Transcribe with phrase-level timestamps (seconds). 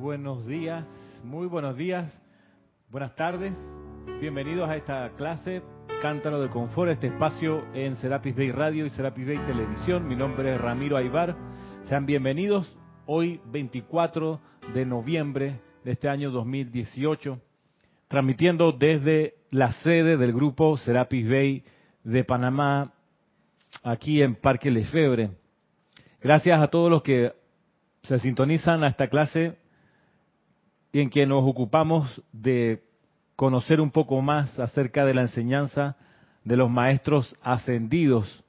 [0.00, 0.86] buenos días,
[1.24, 2.22] muy buenos días,
[2.88, 3.54] buenas tardes.
[4.18, 5.62] Bienvenidos a esta clase
[6.00, 10.08] Cántaro de Confort, este espacio en Serapis Bay Radio y Serapis Bay Televisión.
[10.08, 11.36] Mi nombre es Ramiro Aybar.
[11.84, 12.74] Sean bienvenidos
[13.04, 14.40] hoy 24
[14.72, 17.38] de noviembre de este año 2018,
[18.08, 21.62] transmitiendo desde la sede del grupo Serapis Bay
[22.04, 22.94] de Panamá,
[23.82, 25.32] aquí en Parque Lefebre.
[26.22, 27.34] Gracias a todos los que
[28.04, 29.59] se sintonizan a esta clase
[30.92, 32.82] y en que nos ocupamos de
[33.36, 35.96] conocer un poco más acerca de la enseñanza
[36.44, 38.44] de los maestros ascendidos.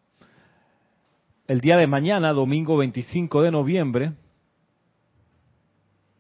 [1.47, 4.13] El día de mañana, domingo 25 de noviembre,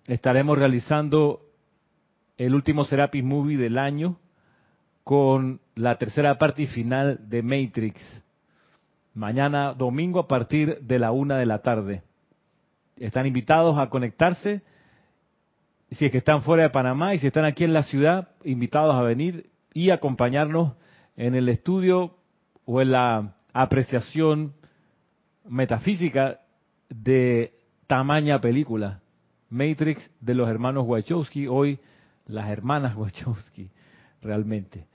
[0.07, 1.41] estaremos realizando
[2.37, 4.17] el último Serapis Movie del año
[5.03, 8.01] con la tercera parte final de Matrix.
[9.13, 12.03] Mañana domingo a partir de la una de la tarde.
[12.97, 14.61] Están invitados a conectarse.
[15.91, 18.95] Si es que están fuera de Panamá y si están aquí en la ciudad, invitados
[18.95, 20.73] a venir y acompañarnos
[21.17, 22.15] en el estudio
[22.65, 24.53] o en la apreciación
[25.47, 26.39] metafísica
[26.89, 27.53] de
[27.87, 29.01] tamaña película.
[29.49, 31.79] Matrix de los hermanos Wachowski, hoy
[32.25, 33.69] las hermanas Wachowski,
[34.21, 34.87] realmente.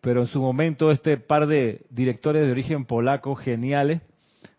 [0.00, 4.02] Pero en su momento este par de directores de origen polaco geniales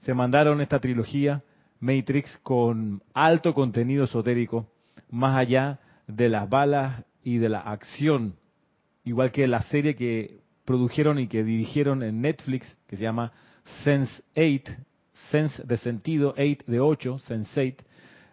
[0.01, 1.43] se mandaron esta trilogía
[1.79, 4.67] Matrix con alto contenido esotérico,
[5.09, 8.35] más allá de las balas y de la acción,
[9.03, 13.31] igual que la serie que produjeron y que dirigieron en Netflix, que se llama
[13.83, 14.73] Sense 8,
[15.31, 17.85] Sense de sentido, 8 de 8, Sense 8,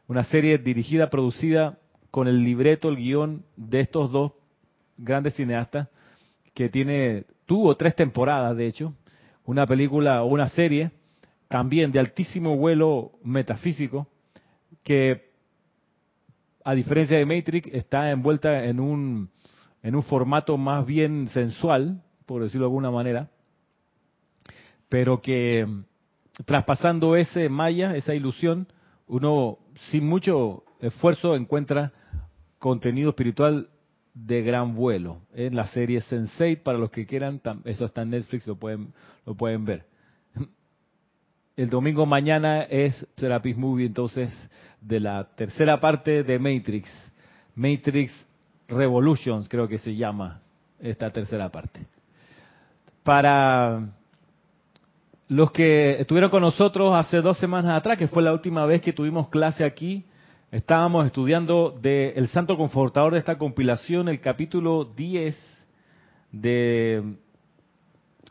[0.09, 1.79] una serie dirigida, producida
[2.11, 4.33] con el libreto, el guion de estos dos
[4.97, 5.89] grandes cineastas,
[6.55, 8.95] que tiene, tuvo tres temporadas, de hecho,
[9.45, 10.93] una película o una serie
[11.49, 14.07] también de altísimo vuelo metafísico,
[14.83, 15.24] que
[16.65, 19.31] a diferencia de Matrix está envuelta en un,
[19.83, 23.29] en un formato más bien sensual, por decirlo de alguna manera,
[24.89, 25.67] pero que
[26.47, 28.67] traspasando ese maya, esa ilusión,
[29.07, 29.59] uno
[29.91, 31.93] sin mucho esfuerzo encuentra
[32.59, 33.69] contenido espiritual
[34.15, 35.19] de gran vuelo.
[35.35, 38.95] En la serie Sensei para los que quieran eso está en Netflix lo pueden
[39.27, 39.94] lo pueden ver
[41.57, 44.31] el domingo mañana es Serapis Movie entonces
[44.81, 46.89] de la tercera parte de Matrix
[47.55, 48.13] Matrix
[48.69, 50.41] Revolutions creo que se llama
[50.81, 51.81] esta tercera parte
[53.03, 53.89] para
[55.29, 58.93] los que estuvieron con nosotros hace dos semanas atrás que fue la última vez que
[58.93, 60.05] tuvimos clase aquí
[60.55, 65.37] Estábamos estudiando del el Santo Confortador de esta compilación, el capítulo 10
[66.31, 67.17] de,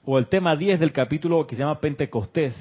[0.06, 2.56] o el tema 10 del capítulo que se llama Pentecostés.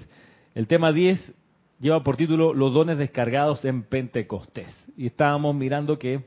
[0.54, 1.32] El tema 10
[1.80, 4.72] lleva por título Los dones descargados en Pentecostés.
[4.96, 6.24] Y estábamos mirando que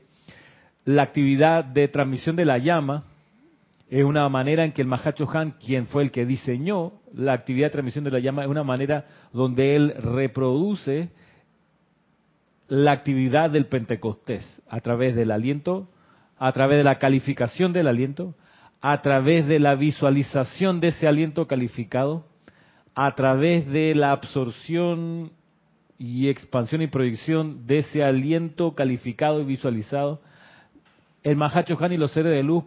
[0.84, 3.04] la actividad de transmisión de la llama
[3.88, 7.68] es una manera en que el Mahacho Han, quien fue el que diseñó la actividad
[7.68, 11.10] de transmisión de la llama, es una manera donde él reproduce
[12.68, 15.88] la actividad del Pentecostés a través del aliento,
[16.36, 18.34] a través de la calificación del aliento,
[18.80, 22.26] a través de la visualización de ese aliento calificado,
[22.96, 25.30] a través de la absorción
[25.98, 30.20] y expansión y proyección de ese aliento calificado y visualizado.
[31.22, 32.64] El Mahacho Han y los seres de luz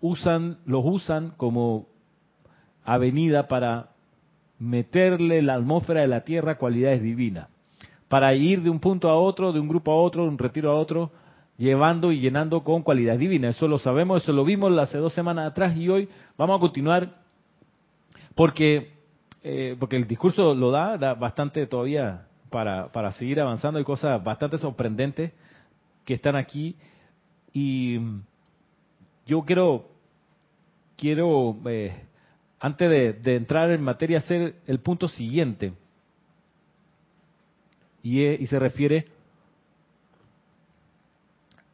[0.00, 1.88] usan, los usan como
[2.84, 3.88] avenida para
[4.58, 7.48] meterle la atmósfera de la Tierra cualidades divinas
[8.12, 10.70] para ir de un punto a otro, de un grupo a otro, de un retiro
[10.70, 11.12] a otro,
[11.56, 13.48] llevando y llenando con cualidad divina.
[13.48, 17.22] Eso lo sabemos, eso lo vimos hace dos semanas atrás y hoy vamos a continuar
[18.34, 18.92] porque,
[19.42, 23.78] eh, porque el discurso lo da, da bastante todavía para, para seguir avanzando.
[23.78, 25.32] Hay cosas bastante sorprendentes
[26.04, 26.76] que están aquí
[27.52, 27.98] y
[29.26, 29.88] yo quiero,
[30.96, 32.04] quiero eh,
[32.60, 35.72] antes de, de entrar en materia, hacer el punto siguiente
[38.02, 39.06] y, se refiere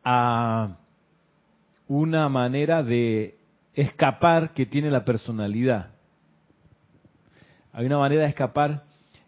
[0.04, 0.76] a
[1.86, 3.36] una manera de
[3.74, 5.90] escapar que tiene la personalidad.
[7.78, 8.82] Hay una manera de escapar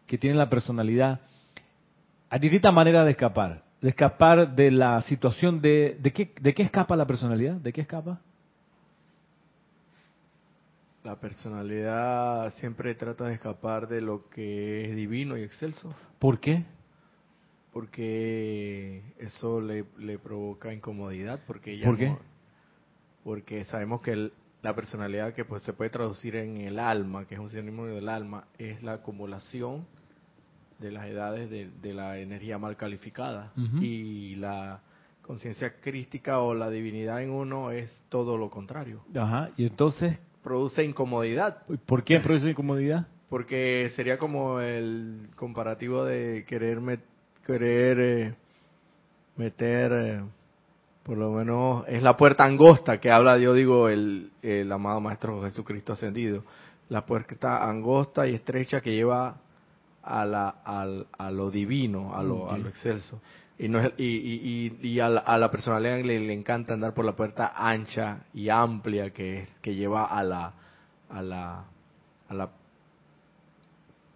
[0.09, 1.21] que tiene la personalidad.
[2.29, 3.63] Hay distintas maneras de escapar.
[3.81, 5.97] De escapar de la situación de...
[6.01, 7.55] ¿De qué, de qué escapa la personalidad?
[7.55, 8.21] ¿De qué escapa?
[11.05, 15.95] La personalidad siempre trata de escapar de lo que es divino y excelso.
[16.19, 16.65] ¿Por qué?
[17.73, 22.17] porque eso le, le provoca incomodidad porque ella ¿Por qué?
[23.23, 27.41] porque sabemos que la personalidad que pues se puede traducir en el alma que es
[27.41, 29.87] un sinónimo del alma es la acumulación
[30.79, 34.81] de las edades de, la energía mal calificada y la
[35.23, 39.03] conciencia crística o la divinidad en uno es todo lo contrario.
[39.15, 43.07] Ajá, y entonces, Produce incomodidad, ¿por qué produce incomodidad?
[43.29, 47.01] porque sería como el comparativo de querer, met-
[47.47, 48.35] querer eh,
[49.37, 50.21] meter, eh,
[51.03, 55.43] por lo menos es la puerta angosta que habla, yo digo, el, el amado Maestro
[55.43, 56.45] Jesucristo ascendido.
[56.89, 59.37] La puerta angosta y estrecha que lleva
[60.03, 63.21] a, la, al- a lo divino, a lo, a lo excelso.
[63.59, 66.75] Y, no es- y, y, y, y a, la, a la personalidad le, le encanta
[66.75, 70.53] andar por la puerta ancha y amplia que, es- que lleva a la,
[71.11, 71.65] a la,
[72.29, 72.51] a la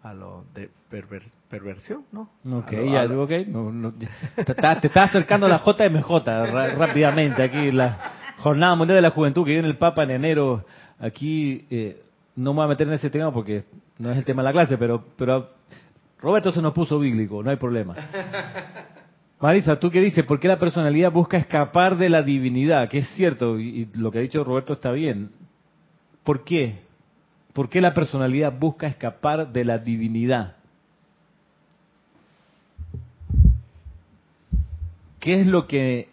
[0.04, 2.28] a lo de perver- perversión, ¿no?
[2.58, 3.30] Ok, lo- ya, lo- ok.
[3.48, 4.08] No, no, ya.
[4.44, 7.98] te, está- te estás acercando a la JMJ rápidamente aquí, la
[8.38, 10.64] Jornada Mundial de la Juventud que viene el Papa en enero.
[11.00, 12.02] Aquí eh,
[12.36, 13.64] no me voy a meter en ese tema porque
[13.98, 15.48] no es el tema de la clase, pero, pero
[16.20, 17.94] Roberto se nos puso bíblico, no hay problema.
[19.40, 20.24] Marisa, ¿tú qué dices?
[20.24, 22.88] ¿Por qué la personalidad busca escapar de la divinidad?
[22.88, 25.30] Que es cierto, y, y lo que ha dicho Roberto está bien.
[26.22, 26.83] ¿Por qué?
[27.54, 30.56] ¿Por qué la personalidad busca escapar de la divinidad?
[35.20, 36.08] ¿Qué es lo que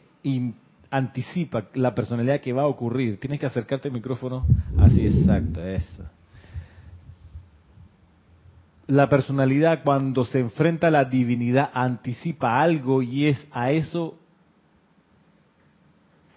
[0.91, 3.19] anticipa la personalidad que va a ocurrir?
[3.19, 4.45] Tienes que acercarte al micrófono.
[4.77, 6.05] Así, exacto, eso.
[8.85, 14.15] La personalidad cuando se enfrenta a la divinidad anticipa algo y es a eso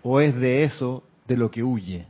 [0.02, 2.06] o es de eso de lo que huye.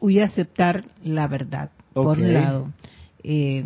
[0.00, 2.72] Huye a aceptar la verdad, por un lado.
[3.22, 3.64] Eh,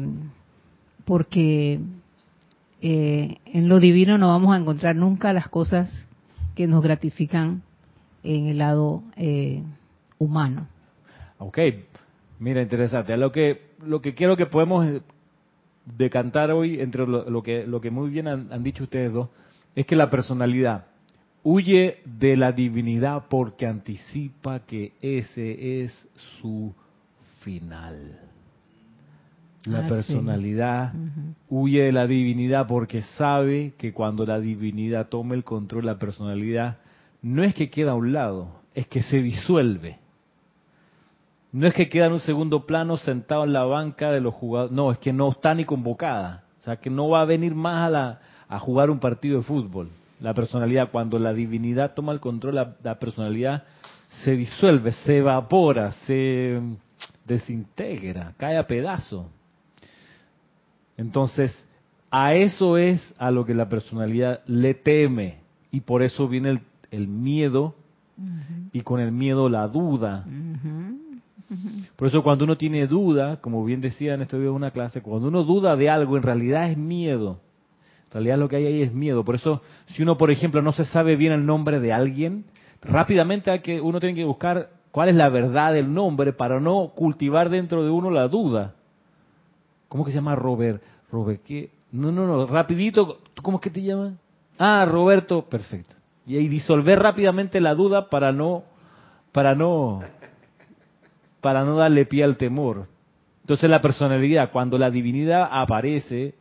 [1.04, 1.80] porque
[2.82, 6.08] eh, en lo divino no vamos a encontrar nunca las cosas
[6.54, 7.62] que nos gratifican
[8.22, 9.62] en el lado eh,
[10.18, 10.66] humano.
[11.38, 11.58] Ok,
[12.38, 13.16] mira, interesante.
[13.16, 15.02] Lo que, lo que quiero que podemos eh,
[15.96, 19.28] decantar hoy entre lo, lo que, lo que muy bien han, han dicho ustedes dos
[19.74, 20.86] es que la personalidad
[21.44, 26.08] huye de la divinidad porque anticipa que ese es
[26.40, 26.74] su
[27.40, 28.18] final.
[29.66, 29.88] La Ah, sí.
[29.88, 30.92] personalidad
[31.48, 36.78] huye de la divinidad porque sabe que cuando la divinidad tome el control, la personalidad
[37.22, 39.98] no es que queda a un lado, es que se disuelve.
[41.52, 44.72] No es que queda en un segundo plano sentado en la banca de los jugadores,
[44.74, 46.44] no, es que no está ni convocada.
[46.60, 49.44] O sea, que no va a venir más a, la, a jugar un partido de
[49.44, 49.88] fútbol.
[50.24, 53.64] La personalidad, cuando la divinidad toma el control, la, la personalidad
[54.22, 56.58] se disuelve, se evapora, se
[57.26, 59.26] desintegra, cae a pedazos.
[60.96, 61.54] Entonces,
[62.10, 65.40] a eso es a lo que la personalidad le teme.
[65.70, 66.60] Y por eso viene el,
[66.90, 67.74] el miedo
[68.72, 70.24] y con el miedo la duda.
[71.96, 75.02] Por eso cuando uno tiene duda, como bien decía en este video de una clase,
[75.02, 77.40] cuando uno duda de algo, en realidad es miedo.
[78.14, 79.24] Realidad lo que hay ahí es miedo.
[79.24, 82.44] Por eso, si uno, por ejemplo, no se sabe bien el nombre de alguien,
[82.80, 86.92] rápidamente hay que, uno tiene que buscar cuál es la verdad del nombre para no
[86.94, 88.76] cultivar dentro de uno la duda.
[89.88, 90.80] ¿Cómo que se llama Robert?
[91.10, 91.70] Robert, ¿qué?
[91.90, 94.12] No, no, no, rapidito, ¿tú cómo es que te llamas?
[94.58, 95.96] Ah, Roberto, perfecto.
[96.24, 98.62] Y ahí disolver rápidamente la duda para no,
[99.32, 100.02] para no,
[101.40, 102.86] para no darle pie al temor.
[103.40, 106.34] Entonces la personalidad, cuando la divinidad aparece,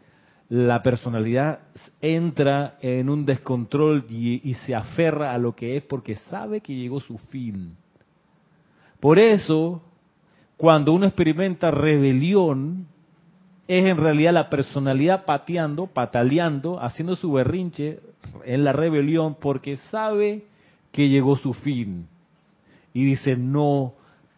[0.53, 1.61] la personalidad
[2.00, 7.00] entra en un descontrol y, se aferra a lo que es porque sabe que llegó
[7.00, 7.75] su fin.
[9.00, 9.81] Por eso,
[10.55, 12.86] cuando uno experimenta rebelión,
[13.67, 18.01] es en realidad la personalidad pateando, pataleando, haciendo su berrinche
[18.45, 20.43] en la rebelión porque sabe
[20.91, 22.05] que llegó su fin.
[22.93, 23.95] Y dice, no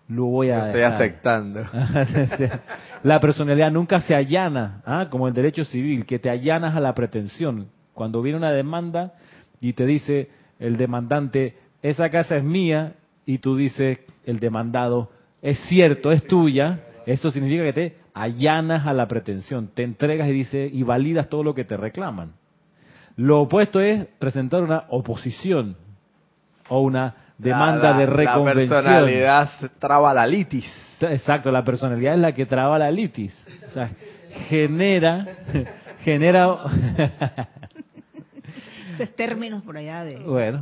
[0.08, 0.94] lo voy a Estoy dejar.
[0.94, 1.64] aceptando.
[3.04, 5.08] la personalidad nunca se allana, ¿ah?
[5.10, 7.68] como el derecho civil, que te allanas a la pretensión.
[7.94, 9.14] Cuando viene una demanda
[9.62, 12.94] y te dice el demandante, esa casa es mía,
[13.26, 15.10] y tú dices, el demandado,
[15.42, 20.32] es cierto, es tuya, eso significa que te allanas a la pretensión, te entregas y
[20.32, 22.34] dices, y validas todo lo que te reclaman.
[23.18, 25.76] Lo opuesto es presentar una oposición
[26.70, 28.70] o una demanda La- la- de reconvención.
[28.70, 29.50] La personalidad
[29.80, 30.66] traba la litis.
[31.02, 33.34] Exacto, la personalidad es la que traba la litis.
[33.68, 33.90] O sea,
[34.50, 35.28] genera,
[36.04, 36.56] genera,
[38.94, 40.20] Esos términos por allá de...
[40.20, 40.60] bueno.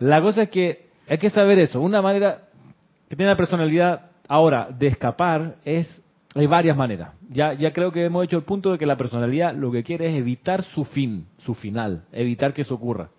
[0.00, 1.80] La cosa es que hay que saber eso.
[1.80, 2.38] Una manera
[3.08, 6.02] que tiene la personalidad ahora de escapar es,
[6.34, 7.10] hay varias maneras.
[7.30, 10.06] Ya, ya creo que hemos hecho el punto de que la personalidad lo que quiere
[10.08, 13.10] es evitar su fin, su final, evitar que eso ocurra.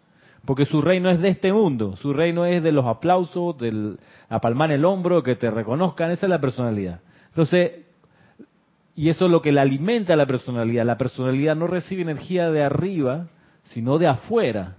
[0.46, 3.98] Porque su reino es de este mundo, su reino es de los aplausos, de
[4.30, 7.00] la palma en el hombro, que te reconozcan, esa es la personalidad.
[7.30, 7.72] Entonces,
[8.96, 10.86] Y eso es lo que le alimenta a la personalidad.
[10.86, 13.28] La personalidad no recibe energía de arriba,
[13.64, 14.78] sino de afuera.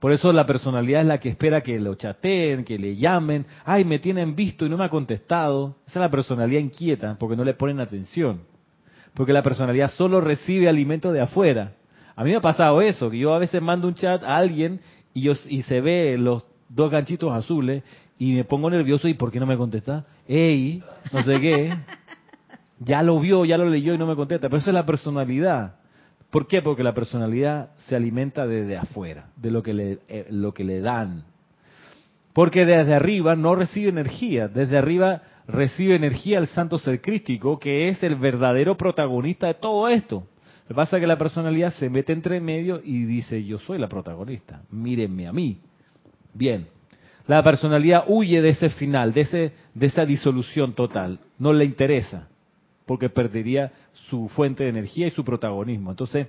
[0.00, 3.46] Por eso la personalidad es la que espera que lo chateen, que le llamen.
[3.64, 5.76] Ay, me tienen visto y no me ha contestado.
[5.86, 8.40] Esa es la personalidad inquieta, porque no le ponen atención.
[9.14, 11.74] Porque la personalidad solo recibe alimento de afuera.
[12.16, 14.80] A mí me ha pasado eso, que yo a veces mando un chat a alguien
[15.14, 17.82] y, yo, y se ve los dos ganchitos azules
[18.18, 20.04] y me pongo nervioso y ¿por qué no me contesta?
[20.26, 21.72] Ey, no sé qué.
[22.84, 24.48] Ya lo vio, ya lo leyó y no me contesta.
[24.48, 25.76] Pero eso es la personalidad.
[26.30, 26.62] ¿Por qué?
[26.62, 30.80] Porque la personalidad se alimenta desde afuera, de lo que le, eh, lo que le
[30.80, 31.22] dan.
[32.32, 37.88] Porque desde arriba no recibe energía, desde arriba recibe energía el santo ser crístico, que
[37.88, 40.26] es el verdadero protagonista de todo esto.
[40.64, 43.78] Lo que pasa es que la personalidad se mete entre medio y dice, yo soy
[43.78, 45.58] la protagonista, mírenme a mí.
[46.34, 46.66] Bien,
[47.26, 52.28] la personalidad huye de ese final, de, ese, de esa disolución total, no le interesa,
[52.86, 53.72] porque perdería
[54.08, 55.90] su fuente de energía y su protagonismo.
[55.90, 56.28] Entonces,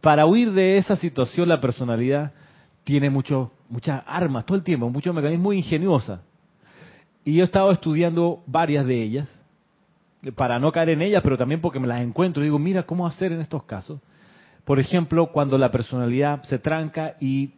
[0.00, 2.32] para huir de esa situación, la personalidad
[2.84, 5.64] tiene mucho, muchas armas todo el tiempo, muchos mecanismos muy.
[7.24, 9.35] Y yo he estado estudiando varias de ellas,
[10.34, 13.32] para no caer en ellas, pero también porque me las encuentro digo, mira cómo hacer
[13.32, 14.00] en estos casos.
[14.64, 17.54] Por ejemplo, cuando la personalidad se tranca y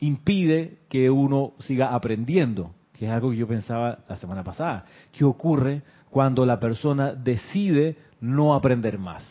[0.00, 4.84] impide que uno siga aprendiendo, que es algo que yo pensaba la semana pasada.
[5.12, 9.24] ¿Qué ocurre cuando la persona decide no aprender más?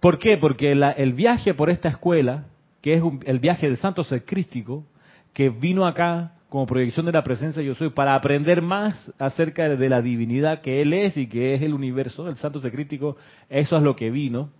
[0.00, 0.36] ¿Por qué?
[0.36, 2.46] Porque el viaje por esta escuela,
[2.80, 4.84] que es el viaje del santo ser crístico,
[5.32, 9.88] que vino acá como proyección de la presencia yo soy, para aprender más acerca de
[9.88, 13.16] la divinidad que Él es y que es el universo, el santo ser crítico,
[13.48, 14.50] eso es lo que vino.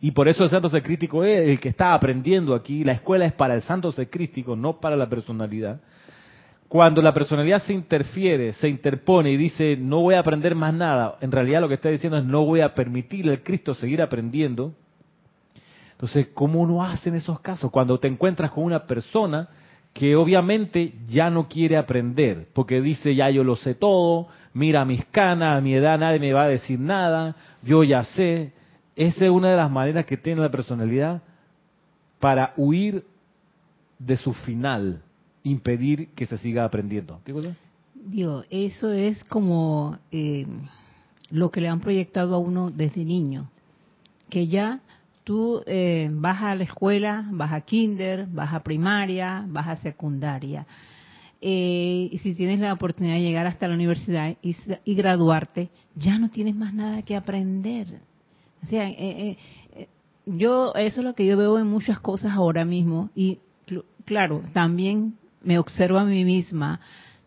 [0.00, 2.84] Y por eso el santo ser crítico es el que está aprendiendo aquí.
[2.84, 5.78] La escuela es para el santo ser crítico, no para la personalidad.
[6.68, 11.18] Cuando la personalidad se interfiere, se interpone y dice no voy a aprender más nada,
[11.20, 14.72] en realidad lo que está diciendo es no voy a permitirle al Cristo seguir aprendiendo.
[15.92, 17.70] Entonces, ¿cómo uno hace en esos casos?
[17.70, 19.50] Cuando te encuentras con una persona
[19.98, 25.02] que obviamente ya no quiere aprender, porque dice ya yo lo sé todo, mira mis
[25.06, 28.52] canas, a mi edad nadie me va a decir nada, yo ya sé,
[28.94, 31.22] esa es una de las maneras que tiene la personalidad
[32.20, 33.04] para huir
[33.98, 35.00] de su final,
[35.44, 37.18] impedir que se siga aprendiendo.
[37.94, 40.46] Digo, eso es como eh,
[41.30, 43.48] lo que le han proyectado a uno desde niño,
[44.28, 44.80] que ya
[45.26, 50.66] tú eh, vas a la escuela, vas a kinder, vas a primaria, vas a secundaria.
[51.42, 56.30] Eh, y si tienes la oportunidad de llegar hasta la universidad y graduarte, ya no
[56.30, 58.00] tienes más nada que aprender
[58.66, 59.36] o sea, eh,
[59.76, 59.88] eh,
[60.26, 63.38] yo eso es lo que yo veo en muchas cosas ahora mismo y
[64.04, 66.80] claro, también me observo a mí misma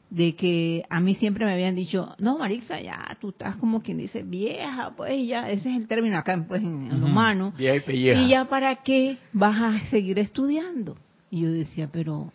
[0.09, 3.97] de que a mí siempre me habían dicho, no, Marisa, ya tú estás como quien
[3.97, 7.53] dice vieja, pues ya, ese es el término acá pues, en, humano.
[7.57, 10.95] Vieja y, y ya para qué vas a seguir estudiando.
[11.29, 12.31] Y yo decía, pero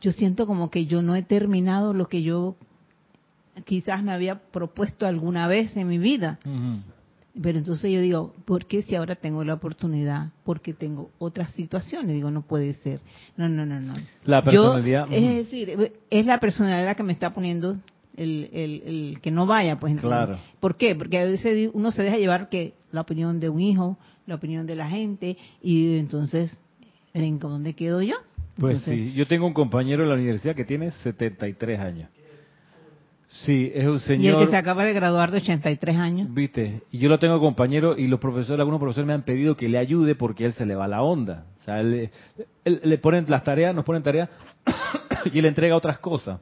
[0.00, 2.56] yo siento como que yo no he terminado lo que yo
[3.64, 6.38] quizás me había propuesto alguna vez en mi vida.
[7.40, 10.30] Pero entonces yo digo, ¿por qué si ahora tengo la oportunidad?
[10.44, 12.14] Porque tengo otras situaciones.
[12.14, 13.00] Digo, no puede ser.
[13.36, 13.94] No, no, no, no.
[14.24, 15.06] La personalidad.
[15.12, 17.76] es decir, es la personalidad que me está poniendo
[18.16, 19.78] el, el, que no vaya.
[19.78, 20.38] pues Claro.
[20.58, 20.94] ¿Por qué?
[20.96, 23.96] Porque a veces uno se deja llevar que la opinión de un hijo,
[24.26, 26.58] la opinión de la gente, y entonces,
[27.14, 28.16] ¿en dónde quedo yo?
[28.58, 32.10] Pues sí, yo tengo un compañero en la universidad que tiene 73 años.
[33.30, 34.24] Sí, es un señor.
[34.24, 36.34] Y el que se acaba de graduar de 83 años.
[36.34, 39.68] Viste, y yo lo tengo compañero y los profesores, algunos profesores me han pedido que
[39.68, 41.46] le ayude porque él se le va la onda.
[41.60, 42.10] O sea, él,
[42.64, 44.28] le ponen las tareas, nos ponen tareas
[45.32, 46.40] y él entrega otras cosas.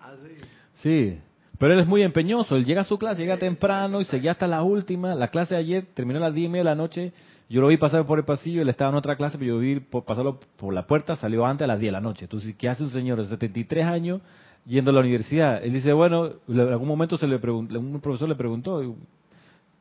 [0.00, 0.44] Ah, sí.
[0.82, 1.18] Sí,
[1.58, 2.56] pero él es muy empeñoso.
[2.56, 5.14] Él llega a su clase, llega temprano y seguía hasta la última.
[5.14, 7.12] La clase de ayer terminó a las 10 y media de la noche.
[7.50, 9.78] Yo lo vi pasar por el pasillo, él estaba en otra clase, pero yo vi
[9.78, 12.24] por, pasarlo por la puerta, salió antes a las 10 de la noche.
[12.24, 14.22] Entonces, ¿qué hace un señor de 73 años
[14.66, 15.62] yendo a la universidad.
[15.62, 18.94] Él dice, bueno, en algún momento se le preguntó, un profesor le preguntó, y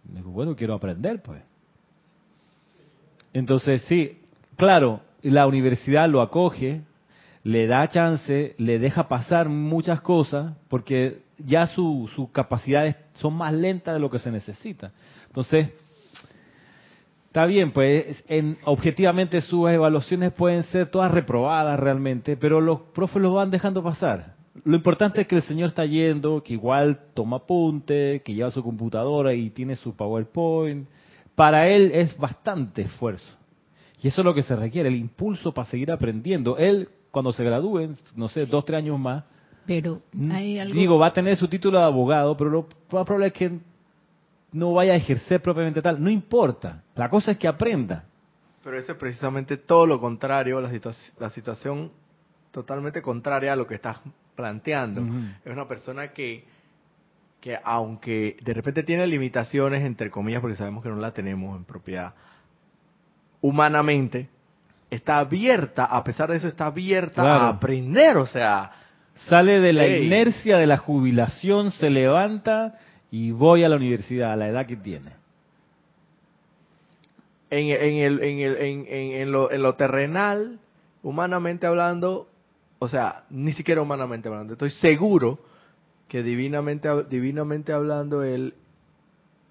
[0.03, 1.41] dijo, bueno, quiero aprender, pues.
[3.33, 4.19] Entonces, sí,
[4.55, 6.81] claro, la universidad lo acoge,
[7.43, 13.95] le da chance, le deja pasar muchas cosas, porque ya sus capacidades son más lentas
[13.95, 14.91] de lo que se necesita.
[15.27, 15.73] Entonces,
[17.27, 23.21] está bien, pues en, objetivamente sus evaluaciones pueden ser todas reprobadas realmente, pero los profes
[23.21, 24.42] los van dejando pasar.
[24.65, 28.63] Lo importante es que el señor está yendo, que igual toma apunte, que lleva su
[28.63, 30.87] computadora y tiene su PowerPoint.
[31.35, 33.37] Para él es bastante esfuerzo.
[34.01, 36.57] Y eso es lo que se requiere, el impulso para seguir aprendiendo.
[36.57, 39.23] Él, cuando se gradúe, no sé, dos, tres años más,
[39.65, 40.75] Pero hay algo...
[40.75, 43.59] Digo, va a tener su título de abogado, pero lo más probable es que
[44.51, 46.03] no vaya a ejercer propiamente tal.
[46.03, 46.83] No importa.
[46.95, 48.05] La cosa es que aprenda.
[48.63, 50.69] Pero eso es precisamente todo lo contrario, la,
[51.19, 51.91] la situación
[52.51, 53.99] totalmente contraria a lo que estás
[54.35, 55.01] planteando.
[55.45, 56.43] Es una persona que,
[57.41, 61.65] que aunque de repente tiene limitaciones, entre comillas, porque sabemos que no la tenemos en
[61.65, 62.13] propiedad,
[63.41, 64.29] humanamente,
[64.89, 68.71] está abierta, a pesar de eso está abierta a aprender, o sea...
[69.29, 72.79] Sale de la inercia de la jubilación, se levanta
[73.11, 75.11] y voy a la universidad a la edad que tiene.
[77.51, 80.59] En, en, el, en, el, en, en, lo, en lo terrenal,
[81.03, 82.27] humanamente hablando,
[82.83, 85.39] o sea, ni siquiera humanamente hablando, estoy seguro
[86.07, 88.53] que divinamente, divinamente hablando, él,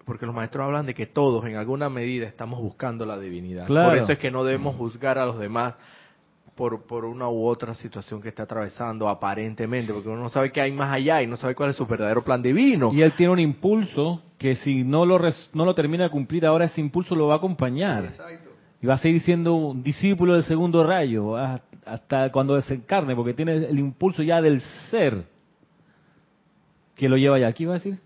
[0.05, 3.67] porque los maestros hablan de que todos en alguna medida estamos buscando la divinidad.
[3.67, 5.73] Por eso es que no debemos juzgar a los demás
[6.55, 10.61] por, por una u otra situación que está atravesando aparentemente, porque uno no sabe qué
[10.61, 12.93] hay más allá y no sabe cuál es su verdadero plan divino.
[12.93, 15.19] Y él tiene un impulso que si no lo,
[15.53, 18.09] no lo termina de cumplir ahora, ese impulso lo va a acompañar.
[18.79, 21.35] Y va a seguir siendo un discípulo del segundo rayo
[21.85, 25.25] hasta cuando desencarne, porque tiene el impulso ya del ser
[26.95, 27.47] que lo lleva allá.
[27.47, 27.99] ¿Aquí va a decir?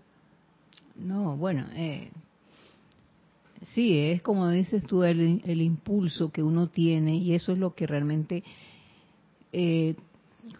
[0.96, 2.10] No, bueno, eh,
[3.62, 7.74] sí, es como dices tú, el, el, impulso que uno tiene y eso es lo
[7.74, 8.42] que realmente
[9.52, 9.94] eh,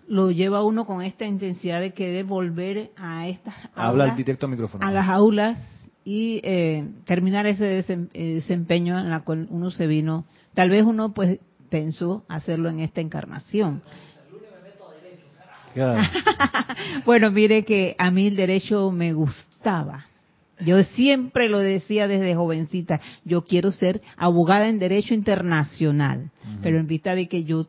[0.06, 4.48] lo lleva a uno con esta intensidad de querer volver a estas Habla el directo
[4.48, 4.86] micrófono.
[4.86, 5.58] A las aulas
[6.04, 10.24] y eh, terminar ese eh, desempeño en la cual uno se vino.
[10.54, 11.38] Tal vez uno pues
[11.70, 13.82] pensó hacerlo en esta encarnación.
[17.04, 20.06] bueno, mire que a mí el derecho me gustaba.
[20.60, 26.30] Yo siempre lo decía desde jovencita, yo quiero ser abogada en derecho internacional,
[26.62, 27.66] pero en vista de que yo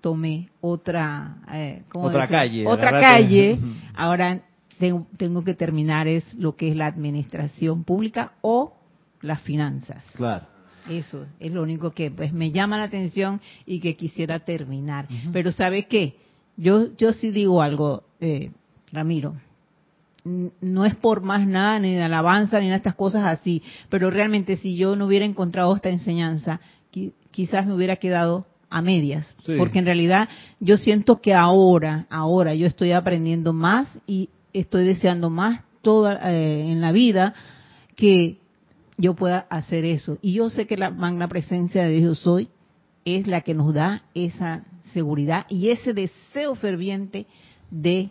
[0.00, 3.58] tomé otra eh, otra calle, otra calle,
[3.94, 4.40] ahora
[4.80, 8.74] tengo, tengo, que terminar es lo que es la administración pública o
[9.20, 10.04] las finanzas.
[10.16, 10.51] Claro.
[10.88, 15.08] Eso es lo único que pues me llama la atención y que quisiera terminar.
[15.32, 16.16] Pero ¿sabe qué?
[16.56, 18.50] Yo yo sí digo algo, eh,
[18.92, 19.34] Ramiro
[20.24, 24.56] no es por más nada, ni de alabanza, ni de estas cosas así, pero realmente
[24.56, 26.60] si yo no hubiera encontrado esta enseñanza,
[27.30, 30.28] quizás me hubiera quedado a medias, porque en realidad
[30.60, 36.70] yo siento que ahora, ahora yo estoy aprendiendo más y estoy deseando más toda eh,
[36.70, 37.34] en la vida
[37.96, 38.38] que
[39.02, 40.16] yo pueda hacer eso.
[40.22, 42.48] Y yo sé que la magna presencia de Dios soy
[43.04, 44.62] es la que nos da esa
[44.92, 47.26] seguridad y ese deseo ferviente
[47.68, 48.10] de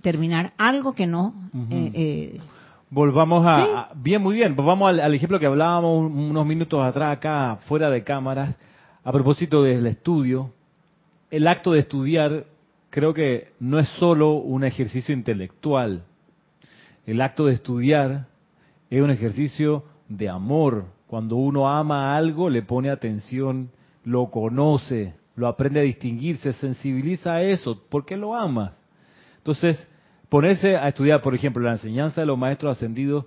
[0.00, 1.34] terminar algo que no...
[1.70, 2.40] Eh, eh,
[2.90, 4.54] Volvamos a, Bien, muy bien.
[4.54, 8.56] Volvamos al, ejemplo que hablábamos unos minutos atrás acá, fuera de cámaras,
[9.02, 10.52] a propósito del estudio.
[11.28, 12.44] El acto de estudiar
[12.88, 16.04] creo que no es solo un ejercicio intelectual.
[17.04, 18.28] El acto de estudiar
[18.90, 20.86] es un ejercicio de amor.
[21.06, 23.70] Cuando uno ama algo, le pone atención,
[24.04, 27.82] lo conoce, lo aprende a distinguir, se sensibiliza a eso.
[27.88, 28.78] ¿Por qué lo amas?
[29.38, 29.86] Entonces,
[30.28, 33.24] ponerse a estudiar, por ejemplo, la enseñanza de los maestros ascendidos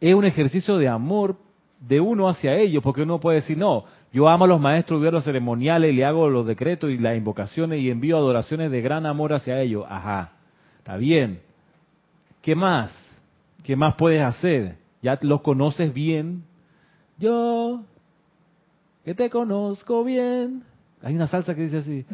[0.00, 1.36] es un ejercicio de amor
[1.80, 5.10] de uno hacia ellos, porque uno puede decir, no, yo amo a los maestros, veo
[5.10, 9.32] los ceremoniales, le hago los decretos y las invocaciones y envío adoraciones de gran amor
[9.32, 9.84] hacia ellos.
[9.88, 10.32] Ajá,
[10.78, 11.40] está bien.
[12.42, 12.92] ¿Qué más?
[13.62, 14.79] ¿Qué más puedes hacer?
[15.02, 16.44] Ya los conoces bien.
[17.18, 17.82] Yo,
[19.04, 20.64] que te conozco bien,
[21.02, 22.06] hay una salsa que dice así.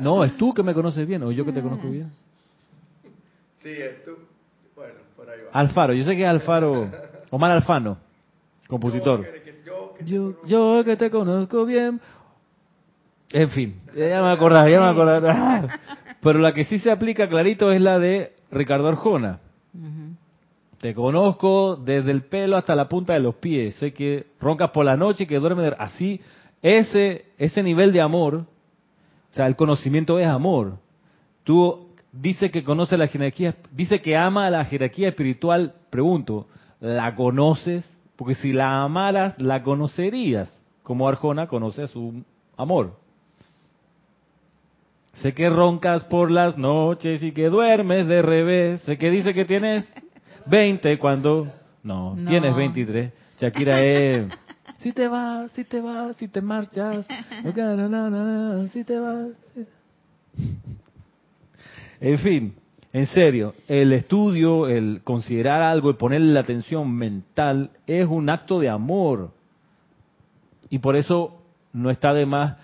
[0.00, 2.10] No, es tú que me conoces bien o yo que te conozco bien.
[3.62, 4.12] Sí, es tú.
[4.74, 5.58] Bueno, por ahí va.
[5.58, 6.90] Alfaro, yo sé que es Alfaro.
[7.30, 7.98] Omar Alfano,
[8.68, 9.26] compositor.
[10.04, 12.00] Yo, yo que te conozco bien.
[13.30, 15.80] En fin, ya me acordás, ya me acordás.
[16.24, 19.40] Pero la que sí se aplica clarito es la de Ricardo Arjona.
[20.80, 23.74] Te conozco desde el pelo hasta la punta de los pies.
[23.74, 26.22] Sé que roncas por la noche y que duermes así.
[26.62, 30.78] Ese, ese nivel de amor, o sea, el conocimiento es amor.
[31.42, 35.74] Tú dice que conoce la jerarquía, dice que ama a la jerarquía espiritual.
[35.90, 36.46] Pregunto,
[36.80, 37.84] ¿la conoces?
[38.16, 40.50] Porque si la amaras, la conocerías,
[40.82, 42.24] como Arjona conoce a su
[42.56, 43.03] amor.
[45.22, 48.80] Sé que roncas por las noches y que duermes de revés.
[48.82, 49.86] Sé que dice que tienes
[50.46, 51.50] 20 cuando...
[51.82, 53.12] No, tienes 23.
[53.38, 54.26] Shakira es...
[54.78, 57.06] Si te vas, si te vas, si te marchas.
[58.72, 59.28] Si te vas.
[62.00, 62.54] En fin,
[62.92, 68.60] en serio, el estudio, el considerar algo, el ponerle la atención mental, es un acto
[68.60, 69.30] de amor.
[70.68, 71.40] Y por eso
[71.72, 72.56] no está de más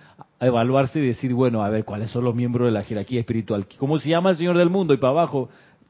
[0.46, 3.66] evaluarse y decir, bueno, a ver, ¿cuáles son los miembros de la jerarquía espiritual?
[3.78, 4.94] ¿Cómo se llama el Señor del mundo?
[4.94, 5.48] Y para abajo,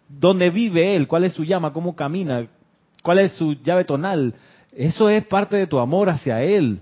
[0.09, 1.07] ¿dónde vive Él?
[1.07, 1.73] ¿Cuál es su llama?
[1.73, 2.47] ¿Cómo camina?
[3.03, 4.35] ¿Cuál es su llave tonal?
[4.73, 6.81] Eso es parte de tu amor hacia Él.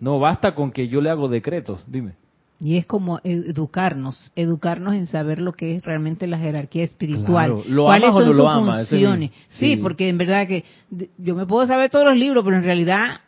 [0.00, 2.12] no basta con que yo le hago decretos, dime.
[2.60, 7.62] Y es como educarnos, educarnos en saber lo que es realmente la jerarquía espiritual.
[7.68, 8.78] ¿Lo ¿Cuáles son sus lo ama?
[8.78, 9.30] funciones?
[9.48, 10.64] Sí, porque en verdad que
[11.18, 13.20] yo me puedo saber todos los libros, pero en realidad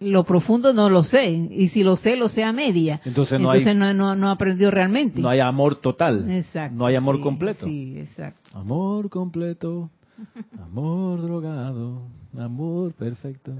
[0.00, 1.30] lo profundo no lo sé.
[1.30, 3.00] Y si lo sé, lo sé a media.
[3.04, 5.20] Entonces no, hay, no, no, no aprendido realmente.
[5.20, 6.28] No hay amor total.
[6.30, 6.76] Exacto.
[6.76, 7.66] No hay amor completo.
[7.66, 8.58] Sí, exacto.
[8.58, 9.90] Amor completo.
[10.62, 12.02] Amor drogado.
[12.38, 13.52] Amor perfecto.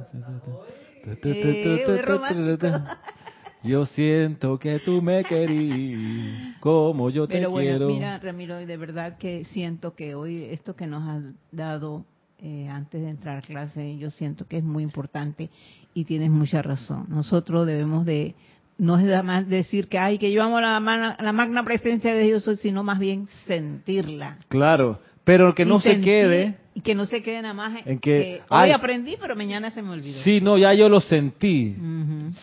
[3.62, 7.88] Yo siento que tú me querías como yo te Pero bueno, quiero.
[7.88, 12.05] Mira, Ramiro, de verdad que siento que hoy esto que nos has dado
[12.42, 15.50] eh, antes de entrar a clase, yo siento que es muy importante
[15.94, 17.07] y tienes mucha razón.
[17.09, 18.35] Nosotros debemos de,
[18.79, 20.81] no es nada más decir que, ay, que yo amo la,
[21.18, 24.38] la magna presencia de Dios, sino más bien sentirla.
[24.48, 28.42] Claro, pero que no se quede y que no se quede nada más en que,
[28.48, 31.74] hoy aprendí pero mañana se me olvidó sí no ya yo lo sentí.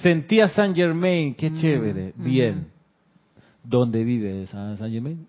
[0.02, 2.68] Sentí a Saint Germain qué chévere bien.
[3.64, 5.28] Dónde vive Saint Germain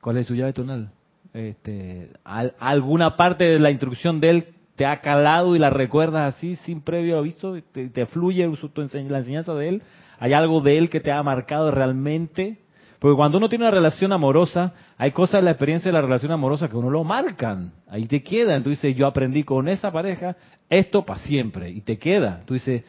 [0.00, 0.90] cuál es su llave tonal
[1.32, 4.46] este alguna parte de la instrucción de él
[4.80, 9.52] te ha calado y la recuerdas así sin previo aviso te, te fluye la enseñanza
[9.52, 9.82] de él
[10.18, 12.56] hay algo de él que te ha marcado realmente
[12.98, 16.32] porque cuando uno tiene una relación amorosa, hay cosas en la experiencia de la relación
[16.32, 17.72] amorosa que uno lo marcan.
[17.88, 18.54] Ahí te queda.
[18.56, 20.36] Entonces dices, yo aprendí con esa pareja
[20.68, 21.70] esto para siempre.
[21.70, 22.42] Y te queda.
[22.44, 22.84] Tú dices,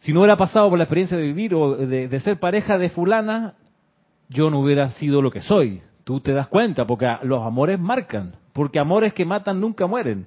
[0.00, 3.56] si no hubiera pasado por la experiencia de vivir o de, ser pareja de fulana,
[4.30, 5.82] yo no hubiera sido lo que soy.
[6.04, 8.39] Tú te das cuenta, porque los amores marcan.
[8.52, 10.26] Porque amores que matan nunca mueren.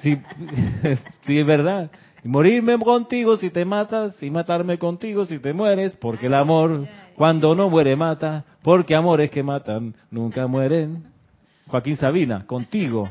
[0.00, 0.16] sí,
[1.22, 1.90] sí, es verdad.
[2.24, 6.86] Y morirme contigo si te matas, y matarme contigo si te mueres, porque el amor
[7.16, 11.04] cuando no muere mata, porque amores que matan nunca mueren.
[11.66, 13.08] Joaquín Sabina, contigo.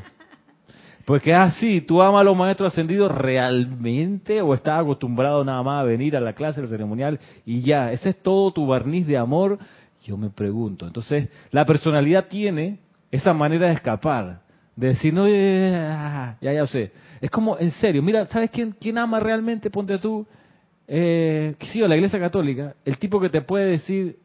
[1.04, 5.80] Pues que así, ¿tú amas a los maestros ascendidos realmente o estás acostumbrado nada más
[5.80, 7.92] a venir a la clase, del ceremonial y ya?
[7.92, 9.58] ¿Ese es todo tu barniz de amor?
[10.04, 10.86] Yo me pregunto.
[10.86, 14.40] Entonces, la personalidad tiene esa manera de escapar,
[14.76, 16.92] de decir, no, ya, ya, ya sé.
[17.20, 19.70] Es como, en serio, mira, ¿sabes quién, quién ama realmente?
[19.70, 20.26] Ponte tú,
[20.86, 24.18] eh, sí, la Iglesia Católica, el tipo que te puede decir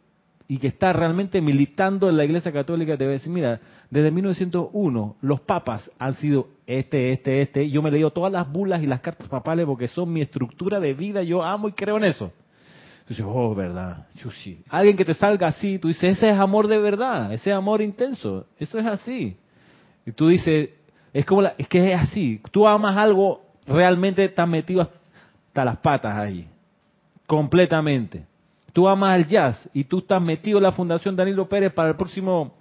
[0.48, 4.12] y que está realmente militando en la Iglesia Católica te va a decir, mira, desde
[4.12, 8.84] 1901 los papas han sido este, este, este, yo me he leído todas las bulas
[8.84, 12.06] y las cartas papales porque son mi estructura de vida, yo amo y creo en
[12.06, 12.32] eso.
[13.06, 14.64] Tú dices, oh, verdad, chuchi.
[14.70, 18.46] Alguien que te salga así, tú dices, ese es amor de verdad, ese amor intenso,
[18.58, 19.36] eso es así.
[20.06, 20.70] Y tú dices,
[21.14, 22.42] es como la, es que es así.
[22.52, 26.48] Tú amas algo, realmente estás metido hasta las patas ahí.
[27.28, 28.26] Completamente.
[28.72, 31.96] Tú amas el jazz y tú estás metido en la Fundación Danilo Pérez para el
[31.96, 32.54] próximo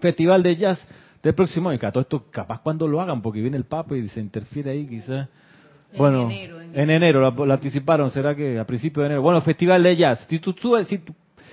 [0.00, 0.84] festival de jazz
[1.22, 1.78] del próximo año.
[1.78, 5.28] Todo esto capaz cuando lo hagan, porque viene el Papa y se interfiere ahí quizás.
[5.96, 6.28] Bueno,
[6.74, 9.22] en enero, lo, anticiparon, será que a principios de enero.
[9.22, 10.26] Bueno, festival de jazz.
[10.28, 11.00] Si tú, si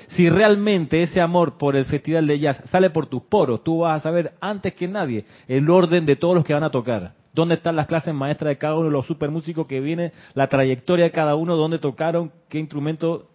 [0.08, 4.02] si realmente ese amor por el festival de jazz sale por tus poros, tú vas
[4.02, 7.14] a saber antes que nadie el orden de todos los que van a tocar.
[7.34, 11.06] ¿Dónde están las clases maestras de cada uno de los supermúsicos que viene, la trayectoria
[11.06, 13.30] de cada uno, dónde tocaron, qué instrumento?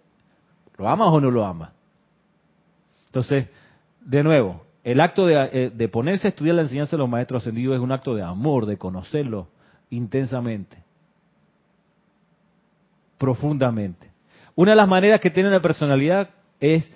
[0.76, 1.70] ¿Lo amas o no lo amas?
[3.06, 3.48] Entonces,
[4.02, 7.42] de nuevo, el acto de, eh, de ponerse a estudiar la enseñanza de los maestros
[7.42, 9.48] ascendidos es un acto de amor, de conocerlo
[9.88, 10.76] intensamente,
[13.18, 14.10] profundamente.
[14.54, 16.88] Una de las maneras que tiene una personalidad es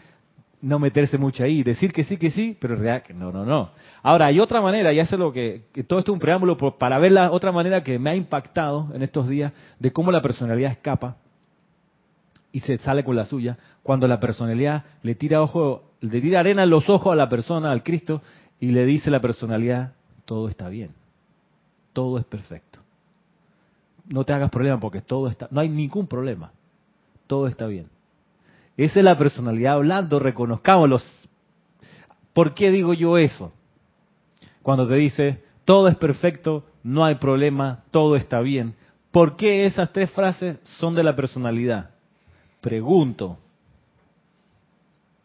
[0.63, 3.45] no meterse mucho ahí, decir que sí, que sí, pero en realidad que no, no,
[3.45, 3.71] no.
[4.03, 7.13] Ahora, hay otra manera, y hace lo que, todo esto es un preámbulo para ver
[7.13, 11.17] la otra manera que me ha impactado en estos días de cómo la personalidad escapa
[12.53, 16.65] y se sale con la suya, cuando la personalidad le tira ojo, le tira arena
[16.65, 18.23] en los ojos a la persona, al Cristo,
[18.59, 20.91] y le dice la personalidad, todo está bien,
[21.93, 22.70] todo es perfecto.
[24.11, 26.53] No te hagas problema porque todo está, no hay ningún problema,
[27.27, 27.87] todo está bien.
[28.77, 30.99] Esa es la personalidad hablando, reconozcámoslo.
[32.33, 33.53] ¿Por qué digo yo eso?
[34.63, 38.75] Cuando te dice, todo es perfecto, no hay problema, todo está bien.
[39.11, 41.91] ¿Por qué esas tres frases son de la personalidad?
[42.61, 43.39] Pregunto.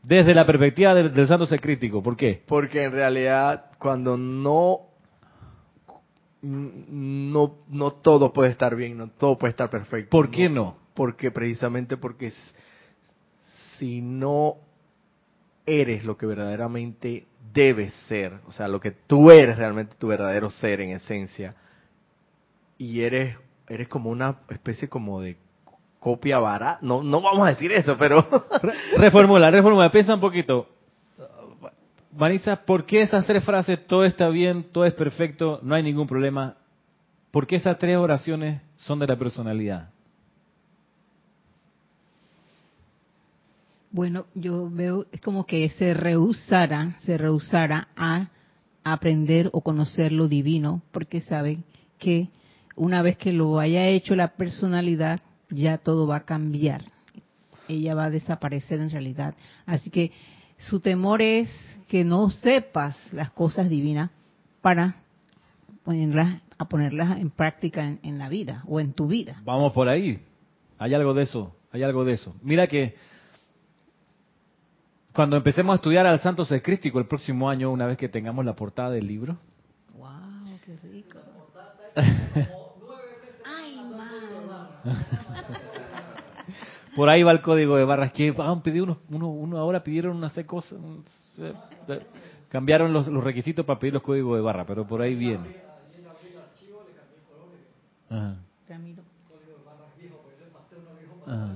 [0.04, 2.44] Desde la perspectiva del, santo ser crítico, ¿por qué?
[2.46, 4.82] Porque en realidad cuando no
[6.46, 10.10] no no todo puede estar bien, no todo puede estar perfecto.
[10.10, 10.78] ¿Por qué no?
[10.94, 12.32] Porque precisamente porque
[13.78, 14.58] si no
[15.66, 20.50] eres lo que verdaderamente debes ser, o sea, lo que tú eres realmente tu verdadero
[20.50, 21.56] ser en esencia,
[22.78, 25.38] y eres, eres como una especie como de
[26.00, 26.80] copia barata.
[26.82, 28.28] No, no vamos a decir eso, pero...
[28.98, 30.68] reformula, reformula, piensa un poquito.
[32.16, 36.08] Marisa, ¿por qué esas tres frases, todo está bien, todo es perfecto, no hay ningún
[36.08, 36.56] problema?
[37.30, 39.90] ¿Por qué esas tres oraciones son de la personalidad?
[43.92, 48.30] Bueno, yo veo, es como que se rehusara, se rehusara a
[48.86, 51.60] aprender o conocer lo divino, porque sabe
[52.00, 52.30] que
[52.78, 56.86] una vez que lo haya hecho la personalidad, ya todo va a cambiar.
[57.68, 59.36] Ella va a desaparecer en realidad.
[59.66, 60.12] Así que
[60.58, 61.50] su temor es
[61.88, 64.10] que no sepas las cosas divinas
[64.62, 64.96] para
[65.84, 69.42] ponerlas, a ponerlas en práctica en, en la vida o en tu vida.
[69.44, 70.22] Vamos por ahí.
[70.78, 72.36] Hay algo de eso, hay algo de eso.
[72.42, 72.96] Mira que
[75.16, 78.54] cuando empecemos a estudiar al Santo Secrístico el próximo año, una vez que tengamos la
[78.54, 79.38] portada del libro.
[79.98, 80.10] ¡Wow!
[80.66, 81.20] ¡Qué rico!
[83.46, 83.80] ¡Ay,
[86.96, 90.16] Por ahí va el código de barras que han pedido uno, uno, uno ahora pidieron
[90.16, 90.80] unas cosas,
[92.50, 95.58] cambiaron los, los, requisitos para pedir los códigos de barra, pero por ahí viene.
[98.10, 98.38] Ajá.
[101.28, 101.54] Ajá.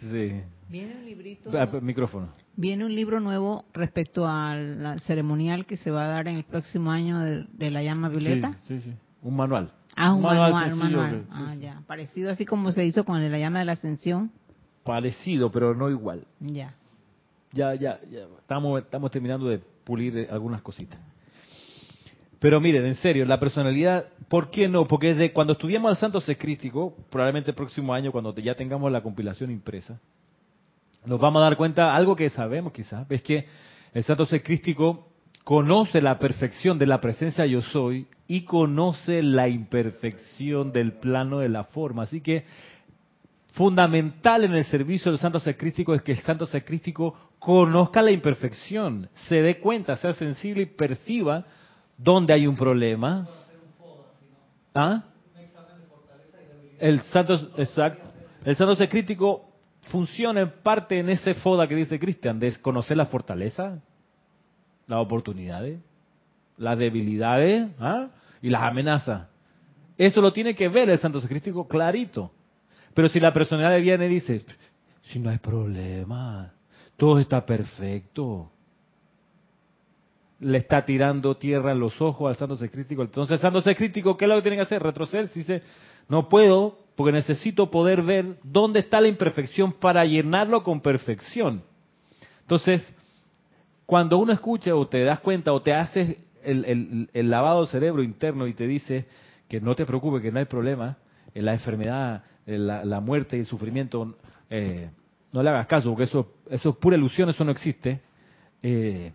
[0.00, 0.42] Sí.
[0.68, 1.50] Viene un librito.
[1.58, 2.28] Ah, Micrófono.
[2.56, 6.44] Viene un libro nuevo respecto al, al, ceremonial que se va a dar en el
[6.44, 8.56] próximo año de, de la llama violeta.
[8.66, 8.96] Sí, sí, sí.
[9.22, 9.72] Un manual.
[9.96, 11.20] Ah, un, manual, manual, un sencillo manual.
[11.20, 11.60] que- sí, ah, sí.
[11.60, 11.82] ya.
[11.86, 14.30] Parecido así como se hizo con el de la llama de la ascensión.
[14.90, 16.26] Parecido, pero no igual.
[16.40, 16.74] Ya.
[17.52, 18.26] Ya, ya, ya.
[18.40, 20.98] Estamos, estamos terminando de pulir eh, algunas cositas.
[22.40, 24.88] Pero miren, en serio, la personalidad, ¿por qué no?
[24.88, 29.00] Porque desde cuando estudiamos al Santo Secrístico, probablemente el próximo año, cuando ya tengamos la
[29.00, 30.00] compilación impresa,
[31.06, 33.46] nos vamos a dar cuenta, algo que sabemos quizás, es que
[33.94, 35.06] el Santo Secrístico
[35.44, 41.48] conoce la perfección de la presencia yo soy y conoce la imperfección del plano de
[41.48, 42.02] la forma.
[42.02, 42.44] Así que
[43.52, 49.08] fundamental en el servicio del Santo Secrístico es que el Santo Secrístico conozca la imperfección,
[49.28, 51.44] se dé cuenta, sea sensible y perciba
[51.96, 53.26] dónde hay un problema.
[54.74, 55.04] ¿Ah?
[56.78, 58.10] El Santo, exacto.
[58.44, 59.50] El Santo Secrístico
[59.90, 63.80] funciona en parte en ese foda que dice Cristian, de conocer la fortaleza,
[64.86, 65.80] las oportunidades,
[66.56, 68.08] las debilidades ¿ah?
[68.40, 69.28] y las amenazas.
[69.98, 72.30] Eso lo tiene que ver el Santo Secrístico clarito.
[72.94, 74.44] Pero si la personalidad viene y dice,
[75.04, 76.52] si no hay problema,
[76.96, 78.50] todo está perfecto,
[80.40, 83.02] le está tirando tierra en los ojos al santo secrístico.
[83.02, 84.82] Entonces, el santo secrístico, ¿qué es lo que tiene que hacer?
[84.82, 85.28] Retroceder.
[85.28, 85.62] Si dice,
[86.08, 91.62] no puedo, porque necesito poder ver dónde está la imperfección para llenarlo con perfección.
[92.40, 92.94] Entonces,
[93.86, 98.46] cuando uno escucha o te das cuenta o te haces el, el- lavado cerebro interno
[98.46, 99.06] y te dice
[99.48, 100.96] que no te preocupes, que no hay problema,
[101.34, 104.16] en la enfermedad, en la, la muerte y el sufrimiento,
[104.48, 104.90] eh,
[105.32, 108.00] no le hagas caso, porque eso, eso es pura ilusión, eso no existe.
[108.62, 109.12] Eh,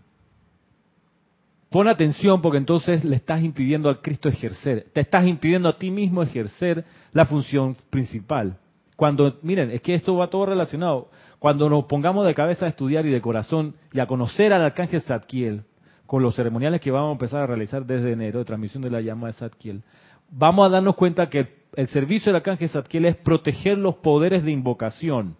[1.75, 5.91] Pon atención porque entonces le estás impidiendo al Cristo ejercer, te estás impidiendo a ti
[5.91, 8.57] mismo ejercer la función principal.
[8.95, 11.09] Cuando, miren, es que esto va todo relacionado.
[11.37, 15.01] Cuando nos pongamos de cabeza a estudiar y de corazón y a conocer al arcángel
[15.01, 15.63] Zadkiel,
[16.05, 19.01] con los ceremoniales que vamos a empezar a realizar desde enero, de transmisión de la
[19.01, 19.81] llama de Zadkiel,
[20.29, 24.51] vamos a darnos cuenta que el servicio del arcángel Zadkiel es proteger los poderes de
[24.51, 25.37] invocación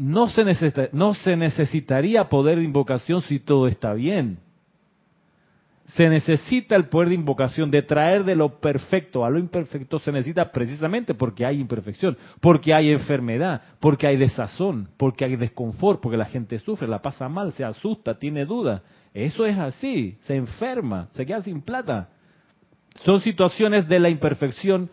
[0.00, 4.38] no se, necesita- no se necesitaría poder de invocación si todo está bien.
[5.88, 10.12] Se necesita el poder de invocación, de traer de lo perfecto a lo imperfecto, se
[10.12, 16.16] necesita precisamente porque hay imperfección, porque hay enfermedad, porque hay desazón, porque hay desconfort, porque
[16.16, 18.82] la gente sufre, la pasa mal, se asusta, tiene dudas.
[19.12, 22.08] Eso es así, se enferma, se queda sin plata.
[23.04, 24.90] Son situaciones de la imperfección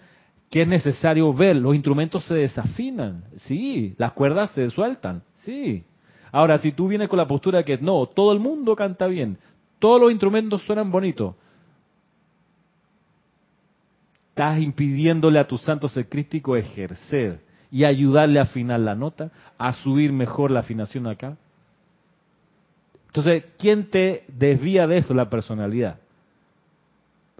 [0.49, 1.55] que es necesario ver.
[1.57, 3.95] Los instrumentos se desafinan, sí.
[3.97, 5.83] Las cuerdas se sueltan, sí.
[6.31, 9.37] Ahora, si tú vienes con la postura que no, todo el mundo canta bien,
[9.79, 11.35] todos los instrumentos suenan bonitos,
[14.29, 17.41] estás impidiéndole a tu santo ser crístico ejercer
[17.71, 21.37] y ayudarle a afinar la nota, a subir mejor la afinación acá.
[23.07, 25.13] Entonces, ¿quién te desvía de eso?
[25.13, 25.99] La personalidad.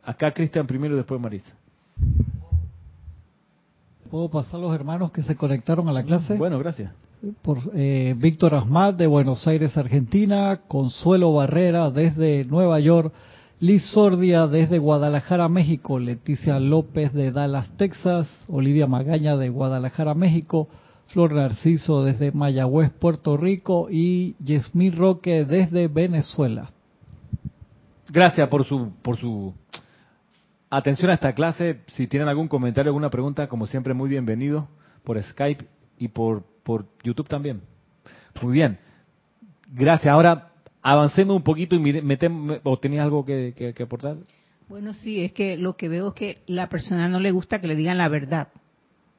[0.08, 1.52] Acá Cristian primero y después Marisa.
[4.10, 6.36] ¿Puedo pasar los hermanos que se conectaron a la clase?
[6.36, 6.94] Bueno, gracias.
[7.42, 13.12] Por eh, Víctor Asmat de Buenos Aires, Argentina, Consuelo Barrera desde Nueva York,
[13.60, 20.70] Liz Sordia desde Guadalajara, México, Leticia López de Dallas, Texas, Olivia Magaña de Guadalajara, México,
[21.08, 26.72] Flor Narciso desde Mayagüez, Puerto Rico y Yasmín Roque desde Venezuela.
[28.08, 29.54] Gracias por su por su
[30.70, 31.82] atención a esta clase.
[31.88, 34.68] Si tienen algún comentario, alguna pregunta, como siempre, muy bienvenido.
[35.04, 35.66] por Skype
[35.98, 37.62] y por, por YouTube también.
[38.42, 38.78] Muy bien.
[39.72, 40.12] Gracias.
[40.12, 40.52] Ahora
[40.82, 44.18] avancemos un poquito y metemos, o tenías algo que, que, aportar.
[44.68, 47.68] Bueno, sí, es que lo que veo es que la persona no le gusta que
[47.68, 48.50] le digan la verdad.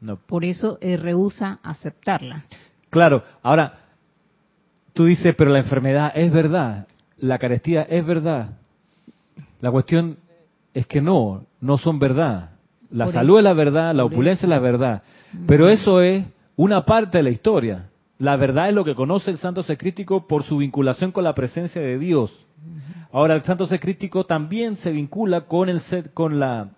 [0.00, 0.16] No.
[0.16, 2.44] Por eso eh, rehúsa aceptarla.
[2.90, 3.86] Claro, ahora,
[4.92, 6.86] tú dices, pero la enfermedad es verdad,
[7.18, 8.58] la carestía es verdad.
[9.60, 10.18] La cuestión
[10.78, 12.50] es que no, no son verdad.
[12.92, 15.02] La salud es la verdad, la opulencia es la verdad.
[15.48, 17.90] Pero eso es una parte de la historia.
[18.18, 21.82] La verdad es lo que conoce el santo secrítico por su vinculación con la presencia
[21.82, 22.32] de Dios.
[23.10, 25.82] Ahora, el santo secrítico también se vincula con el,
[26.14, 26.68] con la,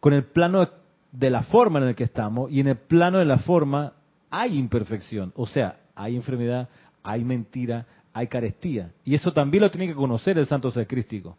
[0.00, 0.66] con el plano
[1.12, 3.92] de la forma en el que estamos y en el plano de la forma
[4.30, 5.34] hay imperfección.
[5.36, 6.70] O sea, hay enfermedad,
[7.02, 8.90] hay mentira, hay carestía.
[9.04, 11.36] Y eso también lo tiene que conocer el santo secrístico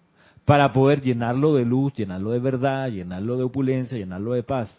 [0.50, 4.76] para poder llenarlo de luz, llenarlo de verdad, llenarlo de opulencia, llenarlo de paz.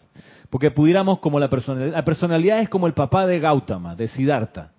[0.49, 4.73] Porque pudiéramos como la personalidad, la personalidad es como el papá de Gautama, de Siddhartha.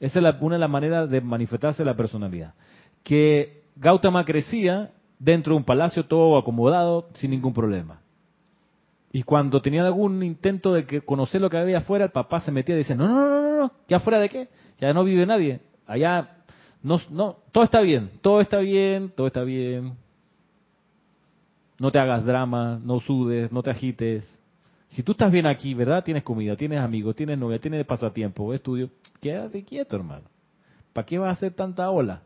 [0.00, 2.54] Esa es una de las maneras de manifestarse la personalidad.
[3.02, 8.00] Que Gautama crecía dentro de un palacio todo acomodado sin ningún problema.
[9.12, 12.50] Y cuando tenía algún intento de que conocer lo que había afuera, el papá se
[12.50, 14.48] metía y decía, no, no, no, no, no, ¿ya afuera de qué?
[14.78, 15.60] Ya no vive nadie.
[15.86, 16.30] Allá,
[16.82, 19.98] no, no, todo está bien, todo está bien, todo está bien,
[21.84, 24.24] no te hagas drama, no sudes, no te agites.
[24.88, 26.02] Si tú estás bien aquí, ¿verdad?
[26.02, 28.88] Tienes comida, tienes amigos, tienes novia, tienes pasatiempo, estudio,
[29.20, 30.24] quédate quieto, hermano.
[30.94, 32.22] ¿Para qué vas a hacer tanta ola?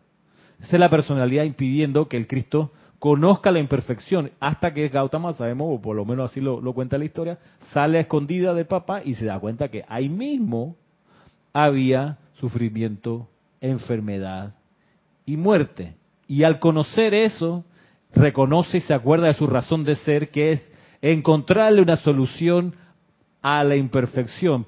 [0.60, 5.66] Esa es la personalidad impidiendo que el Cristo conozca la imperfección, hasta que Gautama, sabemos,
[5.72, 7.40] o por lo menos así lo, cuenta la historia,
[7.72, 10.76] sale a escondida del papá y se da cuenta que ahí mismo
[11.52, 13.28] había sufrimiento,
[13.60, 14.54] enfermedad
[15.26, 15.96] y muerte.
[16.28, 17.64] Y al conocer eso,
[18.14, 22.74] reconoce y se acuerda de su razón de ser, que es encontrarle una solución
[23.42, 24.66] a la imperfección.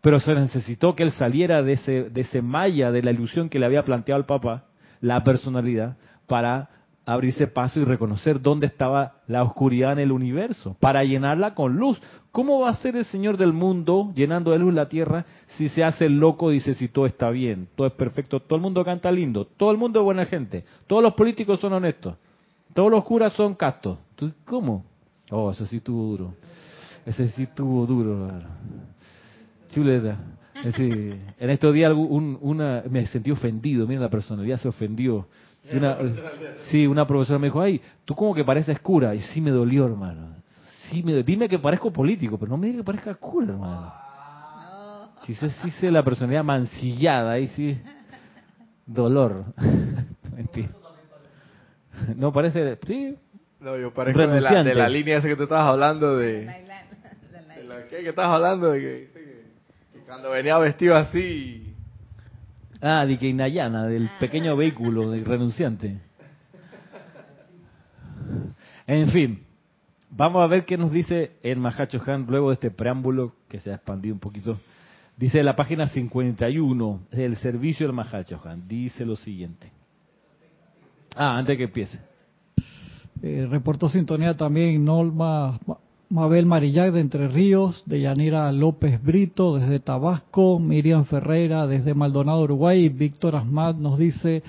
[0.00, 3.58] Pero se necesitó que él saliera de ese, de ese malla de la ilusión que
[3.58, 4.64] le había planteado al Papa,
[5.00, 5.96] la personalidad,
[6.26, 6.68] para
[7.04, 12.00] abrirse paso y reconocer dónde estaba la oscuridad en el universo, para llenarla con luz.
[12.30, 15.84] ¿Cómo va a ser el Señor del mundo llenando de luz la tierra si se
[15.84, 19.10] hace loco y dice si todo está bien, todo es perfecto, todo el mundo canta
[19.10, 22.16] lindo, todo el mundo es buena gente, todos los políticos son honestos,
[22.72, 23.98] todos los curas son castos?
[24.46, 24.84] ¿Cómo?
[25.30, 26.34] Oh, eso sí estuvo duro.
[27.04, 28.30] Ese sí estuvo duro.
[29.70, 30.18] Chuleta.
[30.62, 35.26] en estos días una, me sentí ofendido, mira la personalidad se ofendió
[35.70, 35.98] una,
[36.70, 39.14] sí, una profesora me dijo, ay, tú como que pareces cura.
[39.14, 40.36] Y sí me dolió, hermano.
[40.90, 43.94] Sí me, dime que parezco político, pero no me digas que parezca cura, hermano.
[45.24, 47.80] Si sí, sí, sé la personalidad mancillada, ahí sí.
[48.84, 49.44] Dolor.
[50.36, 50.70] Mentira.
[52.16, 53.16] No, parece, sí.
[53.60, 56.46] No, yo parezco de la, de la, línea esa que te estabas hablando de...
[56.46, 58.72] De la, ¿qué, que estabas hablando?
[58.72, 61.71] De que, cuando venía vestido así
[62.84, 64.16] Ah, de que Inayana, del ah.
[64.18, 66.00] pequeño vehículo del renunciante.
[68.88, 69.44] En fin,
[70.10, 73.70] vamos a ver qué nos dice el Mahacho Han luego de este preámbulo que se
[73.70, 74.58] ha expandido un poquito.
[75.16, 78.66] Dice la página 51 del servicio del Mahacho Han.
[78.66, 79.70] Dice lo siguiente.
[81.14, 82.00] Ah, antes que empiece.
[83.22, 85.60] Eh, reportó sintonía también Norma
[86.12, 92.42] Mabel Marillac de Entre Ríos, de Yanira López Brito desde Tabasco, Miriam Ferreira desde Maldonado,
[92.42, 94.42] Uruguay, y Víctor Asmat nos dice,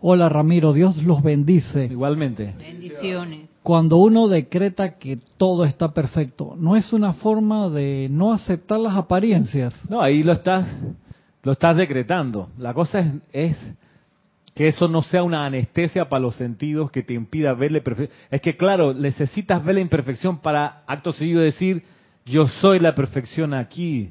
[0.00, 1.86] hola Ramiro, Dios los bendice.
[1.86, 2.54] Igualmente.
[2.56, 3.48] Bendiciones.
[3.64, 8.94] Cuando uno decreta que todo está perfecto, ¿no es una forma de no aceptar las
[8.94, 9.74] apariencias?
[9.90, 10.68] No, ahí lo estás,
[11.42, 12.50] lo estás decretando.
[12.58, 13.74] La cosa es, es
[14.58, 18.18] que eso no sea una anestesia para los sentidos que te impida verle perfección.
[18.28, 21.84] Es que claro, necesitas ver la imperfección para acto seguido decir,
[22.26, 24.10] yo soy la perfección aquí.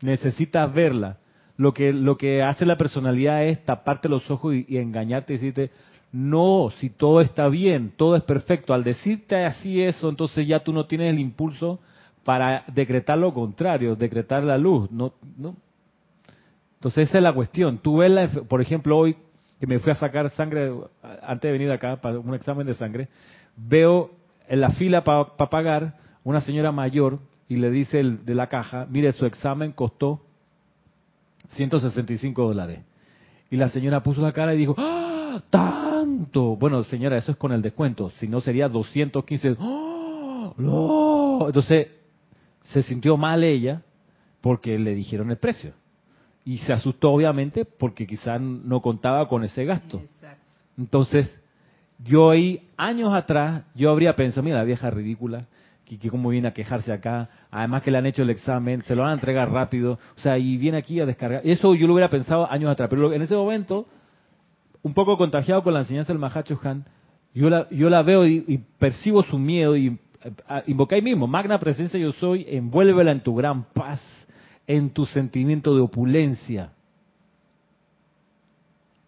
[0.00, 1.16] Necesitas verla.
[1.56, 5.72] Lo que, lo que hace la personalidad es taparte los ojos y, engañarte y decirte,
[6.12, 8.74] no, si todo está bien, todo es perfecto.
[8.74, 11.80] Al decirte así eso, entonces ya tú no tienes el impulso
[12.22, 14.88] para decretar lo contrario, decretar la luz.
[14.92, 15.56] No, no.
[16.74, 17.78] Entonces esa es la cuestión.
[17.78, 19.16] Tú ves, la, por ejemplo, hoy
[19.58, 20.72] que me fui a sacar sangre
[21.22, 23.08] antes de venir acá para un examen de sangre,
[23.56, 24.10] veo
[24.48, 25.94] en la fila para pagar
[26.24, 30.22] una señora mayor y le dice el de la caja, mire, su examen costó
[31.50, 32.80] 165 dólares.
[33.50, 36.56] Y la señora puso la cara y dijo, ¡Ah, ¡tanto!
[36.56, 39.56] Bueno, señora, eso es con el descuento, si no sería 215.
[39.58, 41.46] ¡Oh, no!
[41.46, 41.88] Entonces,
[42.64, 43.82] se sintió mal ella
[44.42, 45.72] porque le dijeron el precio
[46.48, 50.00] y se asustó obviamente porque quizás no contaba con ese gasto.
[50.78, 51.38] Entonces,
[52.02, 55.44] yo ahí, años atrás, yo habría pensado, mira, la vieja ridícula,
[55.84, 58.94] que, que cómo viene a quejarse acá, además que le han hecho el examen, se
[58.94, 61.42] lo van a entregar rápido, o sea, y viene aquí a descargar.
[61.44, 63.86] Eso yo lo hubiera pensado años atrás, pero en ese momento,
[64.82, 66.86] un poco contagiado con la enseñanza del Mahacho Han,
[67.34, 70.32] yo la, yo la veo y, y percibo su miedo y eh,
[70.66, 74.00] invoqué ahí mismo, magna presencia yo soy, envuélvela en tu gran paz,
[74.68, 76.72] en tu sentimiento de opulencia.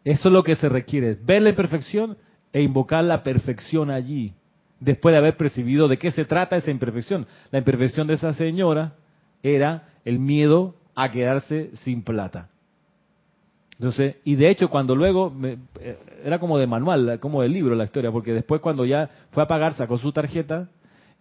[0.02, 2.16] Eso es lo que se requiere, ver la imperfección
[2.52, 4.32] e invocar la perfección allí,
[4.80, 7.26] después de haber percibido de qué se trata esa imperfección.
[7.52, 8.94] La imperfección de esa señora
[9.42, 12.48] era el miedo a quedarse sin plata.
[13.72, 17.74] Entonces, y de hecho cuando luego, me, eh, era como de manual, como de libro
[17.74, 20.68] la historia, porque después cuando ya fue a pagar sacó su tarjeta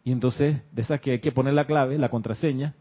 [0.03, 2.75] y entonces de esas que hay que poner la clave, la contraseña,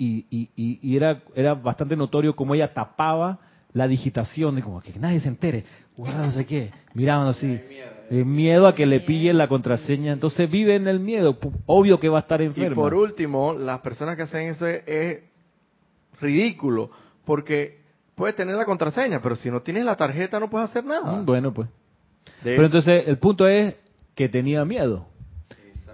[0.00, 3.38] y, y, y, y era, era bastante notorio cómo ella tapaba
[3.74, 5.64] la digitación, de como que nadie se entere,
[5.96, 7.60] guarda no sé qué, miraban así,
[8.10, 12.08] el miedo a que le pillen la contraseña, entonces vive en el miedo, obvio que
[12.08, 12.72] va a estar enfermo.
[12.72, 15.20] Y por último, las personas que hacen eso es, es
[16.20, 16.90] ridículo,
[17.24, 17.80] porque
[18.14, 21.20] puedes tener la contraseña, pero si no tienes la tarjeta no puedes hacer nada.
[21.20, 21.68] Mm, Bueno, pues.
[22.42, 23.74] Pero entonces el punto es
[24.14, 25.06] que tenía miedo.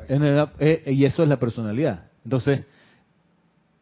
[0.08, 2.04] En el- eh, y eso es la personalidad.
[2.24, 2.64] Entonces,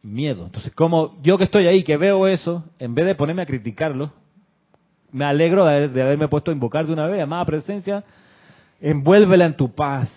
[0.05, 0.45] miedo.
[0.45, 4.13] Entonces, como yo que estoy ahí, que veo eso, en vez de ponerme a criticarlo,
[5.11, 8.03] me alegro de, haber- de haberme puesto a invocar de una vez, amada presencia,
[8.79, 10.11] envuélvela en tu paz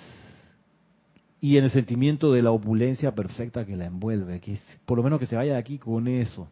[1.41, 5.21] y en el sentimiento de la opulencia perfecta que la envuelve, que por lo menos
[5.21, 6.49] que se vaya de aquí con eso.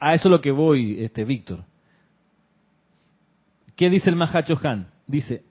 [0.00, 1.60] A eso es lo que voy, este Víctor.
[3.76, 4.88] ¿Qué dice el Mahacho Han?
[5.06, 5.44] Dice,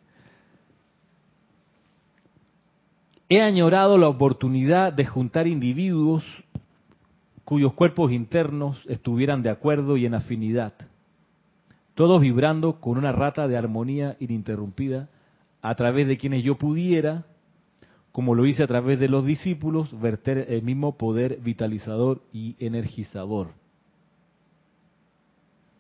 [3.31, 6.21] he añorado la oportunidad de juntar individuos
[7.45, 10.73] cuyos cuerpos internos estuvieran de acuerdo y en afinidad,
[11.95, 15.07] todos vibrando con una rata de armonía ininterrumpida,
[15.61, 17.23] a través de quienes yo pudiera,
[18.11, 23.51] como lo hice a través de los discípulos, verter el mismo poder vitalizador y energizador.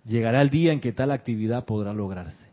[0.05, 2.50] Llegará el día en que tal actividad podrá lograrse.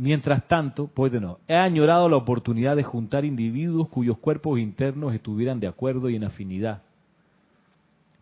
[0.00, 5.12] Mientras tanto, pues de no, he añorado la oportunidad de juntar individuos cuyos cuerpos internos
[5.12, 6.80] estuvieran de acuerdo y en afinidad,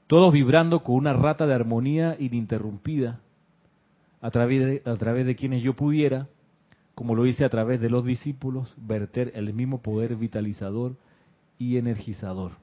[0.08, 3.20] todos vibrando con una rata de armonía ininterrumpida,
[4.20, 6.26] a través de quienes yo pudiera,
[6.96, 10.96] como lo hice a través de los discípulos, verter el mismo poder vitalizador
[11.60, 12.54] y energizador.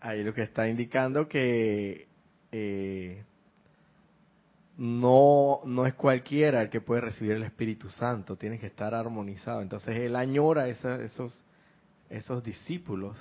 [0.00, 2.06] Ahí lo que está indicando que
[2.52, 3.22] eh,
[4.78, 9.60] no, no es cualquiera el que puede recibir el Espíritu Santo, tiene que estar armonizado.
[9.60, 11.38] Entonces él añora esa- esos,
[12.08, 13.18] esos discípulos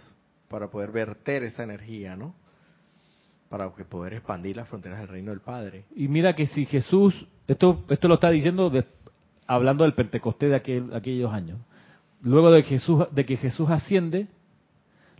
[0.48, 2.34] para poder verter esa energía, ¿no?
[3.50, 5.84] Para que poder expandir las fronteras del reino del Padre.
[5.96, 8.72] Y mira que si Jesús, esto, esto lo está diciendo
[9.48, 11.60] hablando del Pentecostés de aquel- aquellos años.
[12.22, 14.28] Luego de, Jesús, de que Jesús asciende,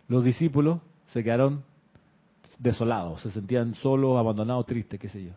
[0.08, 0.80] los discípulos
[1.14, 1.64] se quedaron
[2.58, 5.32] desolados, se sentían solos, abandonados, tristes, qué sé yo.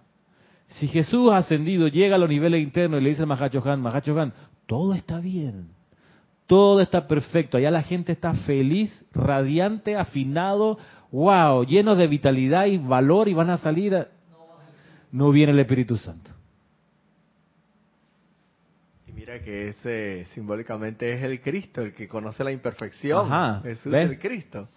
[0.69, 4.19] Si Jesús ascendido llega a los niveles internos y le dice a Mahacho Han, Mahacho
[4.19, 4.33] Han,
[4.67, 5.69] todo está bien,
[6.47, 10.79] todo está perfecto, allá la gente está feliz, radiante, afinado,
[11.11, 14.09] wow, llenos de vitalidad y valor y van a salir, a-
[15.11, 16.31] no viene el Espíritu Santo.
[19.07, 23.31] Y mira que ese simbólicamente es el Cristo, el que conoce la imperfección.
[23.31, 24.05] Ajá, Jesús ¿ves?
[24.07, 24.69] es el Cristo.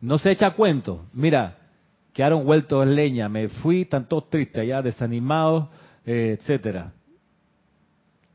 [0.00, 1.04] No se echa cuento.
[1.12, 1.58] Mira,
[2.12, 5.68] quedaron vueltos en leña, me fui, están todos tristes allá, desanimados,
[6.04, 6.92] eh, etcétera.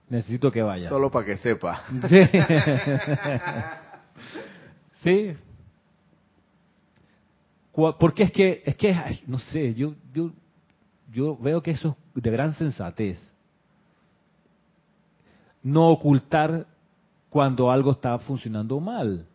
[0.09, 0.89] Necesito que vaya.
[0.89, 1.83] Solo para que sepa.
[2.07, 2.21] Sí.
[5.33, 5.33] sí.
[7.73, 10.31] Porque es que, es que, ay, no sé, yo, yo,
[11.11, 13.19] yo veo que eso es de gran sensatez.
[15.61, 16.67] No ocultar
[17.29, 19.25] cuando algo está funcionando mal.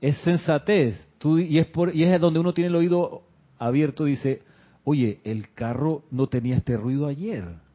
[0.00, 1.05] Es sensatez.
[1.24, 3.22] Y, es por, y es donde uno tiene el oído
[3.58, 4.42] abierto dice,
[4.84, 7.66] oye, el carro no tenía este ruido ayer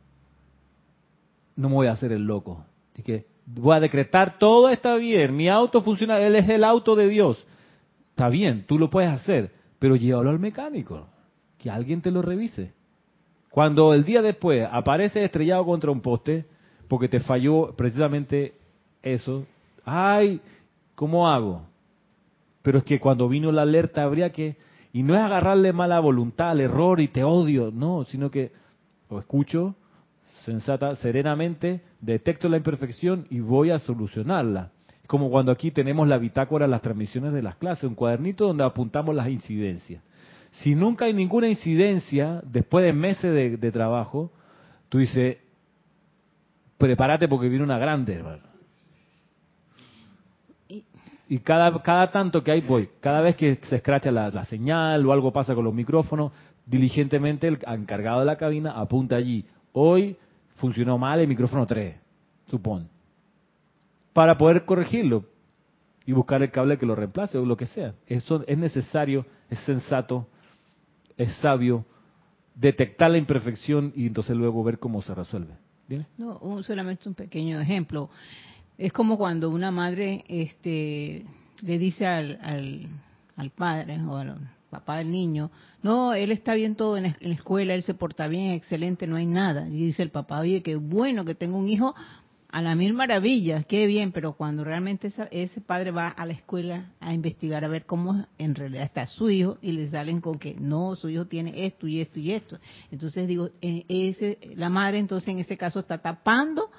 [1.56, 2.66] no me voy a hacer el loco.
[2.94, 6.96] Así que voy a decretar, todo está bien, mi auto funciona, él es el auto
[6.96, 7.46] de Dios.
[8.10, 11.08] Está bien, tú lo puedes hacer, pero llévalo al mecánico,
[11.58, 12.74] que alguien te lo revise.
[13.50, 16.46] Cuando el día después aparece estrellado contra un poste,
[16.88, 18.54] porque te falló precisamente
[19.02, 19.46] eso,
[19.86, 20.42] ay,
[20.96, 21.64] ¿cómo hago?
[22.62, 24.58] Pero es que cuando vino la alerta habría que,
[24.94, 28.52] y no es agarrarle mala voluntad al error y te odio, no, sino que
[29.10, 29.76] lo escucho,
[30.46, 34.72] sensata, serenamente, detecto la imperfección y voy a solucionarla.
[35.02, 38.64] Es como cuando aquí tenemos la bitácora, las transmisiones de las clases, un cuadernito donde
[38.64, 40.04] apuntamos las incidencias.
[40.52, 44.32] Si nunca hay ninguna incidencia, después de meses de, de trabajo,
[44.90, 45.38] tú dices,
[46.78, 48.51] prepárate porque viene una grande, hermano.
[51.32, 55.14] Y cada, cada tanto que hay, voy, cada vez que se escracha la, señal o
[55.14, 56.34] algo pasa con los micrófonos,
[56.66, 59.46] diligentemente el encargado de la cabina apunta allí.
[59.72, 60.18] Hoy
[60.58, 61.96] funcionó mal el micrófono 3,
[62.48, 62.90] supón.
[64.12, 65.24] Para poder corregirlo
[66.06, 67.94] y buscar el cable que lo reemplace o lo que sea.
[68.08, 70.28] Eso es necesario, es sensato,
[71.16, 71.86] es sabio
[72.56, 75.54] detectar la imperfección y entonces luego ver cómo se resuelve.
[75.88, 76.08] ¿Dime?
[76.18, 78.10] No, un- solamente un pequeño ejemplo.
[78.82, 81.24] Es como cuando una madre este,
[81.62, 82.88] le dice al, al,
[83.36, 84.38] al padre o al
[84.72, 85.52] papá del niño,
[85.84, 89.28] no, él está bien todo en la, escuela, él se porta bien, excelente, no hay
[89.28, 89.68] nada.
[89.70, 91.94] Y dice el papá, oye, qué bueno que tengo un hijo
[92.50, 96.34] a la mil maravillas, qué bien, pero cuando realmente esa- ese padre va a la
[96.34, 100.40] escuela a investigar a ver cómo en realidad está su hijo y le salen con
[100.40, 102.58] que no, su hijo tiene esto y esto y esto.
[102.92, 106.72] Entonces digo, eh, ese, la madre entonces en ese caso está tapando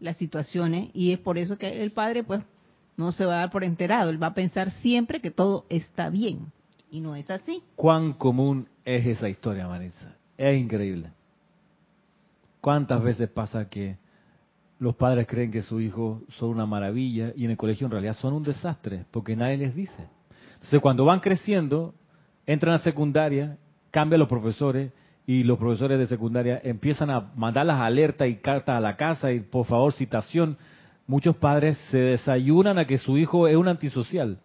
[0.00, 2.42] las situaciones y es por eso que el padre pues
[2.96, 6.10] no se va a dar por enterado, él va a pensar siempre que todo está
[6.10, 6.52] bien
[6.90, 7.62] y no es así.
[7.76, 10.16] cuán común es esa historia, Marisa.
[10.36, 11.10] Es increíble.
[12.60, 13.96] ¿Cuántas veces pasa que
[14.78, 18.14] los padres creen que sus hijos son una maravilla y en el colegio en realidad
[18.14, 20.08] son un desastre porque nadie les dice?
[20.54, 21.94] Entonces cuando van creciendo,
[22.46, 23.58] entran a secundaria,
[23.90, 24.92] cambian los profesores
[25.28, 29.30] y los profesores de secundaria empiezan a mandar las alertas y cartas a la casa
[29.30, 30.56] y por favor citación.
[31.06, 34.38] Muchos padres se desayunan a que su hijo es un antisocial.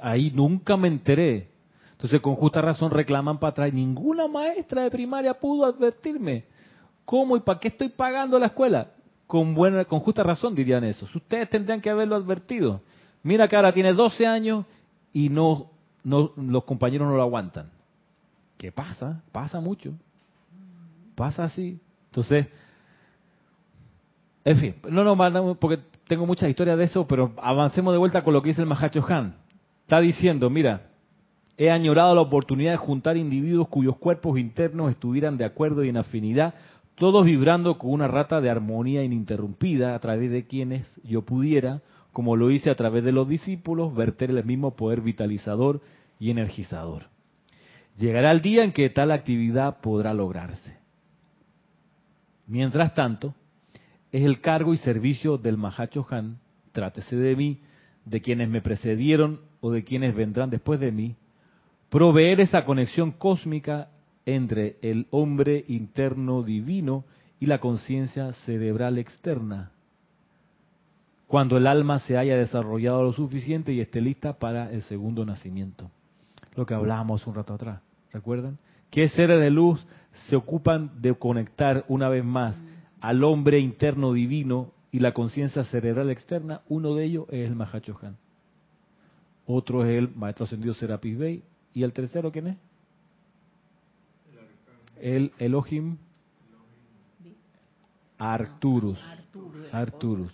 [0.00, 1.48] Ahí nunca me enteré.
[1.90, 3.72] Entonces, con justa razón reclaman para atrás.
[3.72, 6.44] Ninguna maestra de primaria pudo advertirme.
[7.04, 8.92] ¿Cómo y para qué estoy pagando la escuela?
[9.26, 11.08] Con buena, con justa razón dirían eso.
[11.12, 12.82] Ustedes tendrían que haberlo advertido.
[13.24, 14.64] Mira que ahora tiene 12 años
[15.12, 15.72] y no,
[16.04, 17.72] no, los compañeros no lo aguantan.
[18.56, 19.22] ¿Qué pasa?
[19.32, 19.92] Pasa mucho.
[21.14, 21.78] Pasa así.
[22.06, 22.46] Entonces,
[24.44, 28.22] en fin, no nos mandamos porque tengo muchas historias de eso, pero avancemos de vuelta
[28.22, 29.36] con lo que dice el Mahacho Han.
[29.82, 30.90] Está diciendo, mira,
[31.56, 35.96] he añorado la oportunidad de juntar individuos cuyos cuerpos internos estuvieran de acuerdo y en
[35.96, 36.54] afinidad,
[36.96, 41.80] todos vibrando con una rata de armonía ininterrumpida a través de quienes yo pudiera,
[42.12, 45.80] como lo hice a través de los discípulos, verter el mismo poder vitalizador
[46.20, 47.13] y energizador.
[47.96, 50.78] Llegará el día en que tal actividad podrá lograrse.
[52.46, 53.34] Mientras tanto,
[54.12, 56.38] es el cargo y servicio del Mahacho Han,
[56.72, 57.60] trátese de mí,
[58.04, 61.16] de quienes me precedieron o de quienes vendrán después de mí,
[61.88, 63.88] proveer esa conexión cósmica
[64.26, 67.04] entre el hombre interno divino
[67.40, 69.70] y la conciencia cerebral externa,
[71.26, 75.90] cuando el alma se haya desarrollado lo suficiente y esté lista para el segundo nacimiento.
[76.56, 77.80] Lo que hablábamos un rato atrás,
[78.12, 78.58] ¿recuerdan?
[78.90, 79.84] ¿Qué seres de luz
[80.28, 82.60] se ocupan de conectar una vez más
[83.00, 86.62] al hombre interno divino y la conciencia cerebral externa?
[86.68, 88.16] Uno de ellos es el Mahachohan.
[89.46, 91.42] Otro es el Maestro Ascendido Serapis Bey.
[91.72, 92.56] ¿Y el tercero quién es?
[95.00, 95.96] El Elohim
[98.18, 98.98] Arturus.
[99.72, 100.32] Arturus.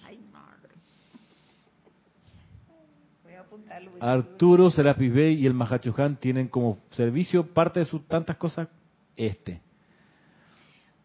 [4.01, 8.68] Arturo, Serapis Bey y el Mahachohan tienen como servicio parte de sus tantas cosas
[9.16, 9.61] este.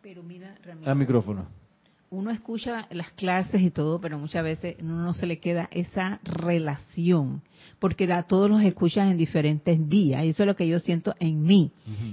[0.01, 1.47] Pero mira, Ramiro, Al micrófono.
[2.09, 6.19] uno escucha las clases y todo, pero muchas veces uno no se le queda esa
[6.23, 7.41] relación,
[7.79, 11.13] porque a todos los escuchas en diferentes días, y eso es lo que yo siento
[11.19, 11.71] en mí,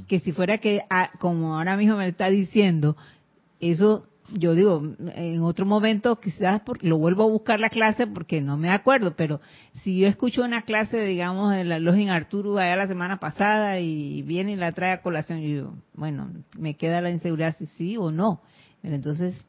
[0.08, 2.96] que si fuera que, ah, como ahora mismo me está diciendo,
[3.60, 4.82] eso, yo digo,
[5.14, 9.14] en otro momento quizás por- lo vuelvo a buscar la clase porque no me acuerdo,
[9.16, 9.40] pero
[9.82, 14.22] si yo escucho una clase, digamos, de la Login Arturo allá la semana pasada y
[14.22, 17.96] viene y la trae a colación, y yo, bueno, me queda la inseguridad si sí
[17.96, 18.40] o no.
[18.80, 19.46] Pero entonces,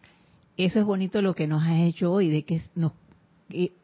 [0.58, 2.92] eso es bonito lo que nos has hecho hoy, de que nos,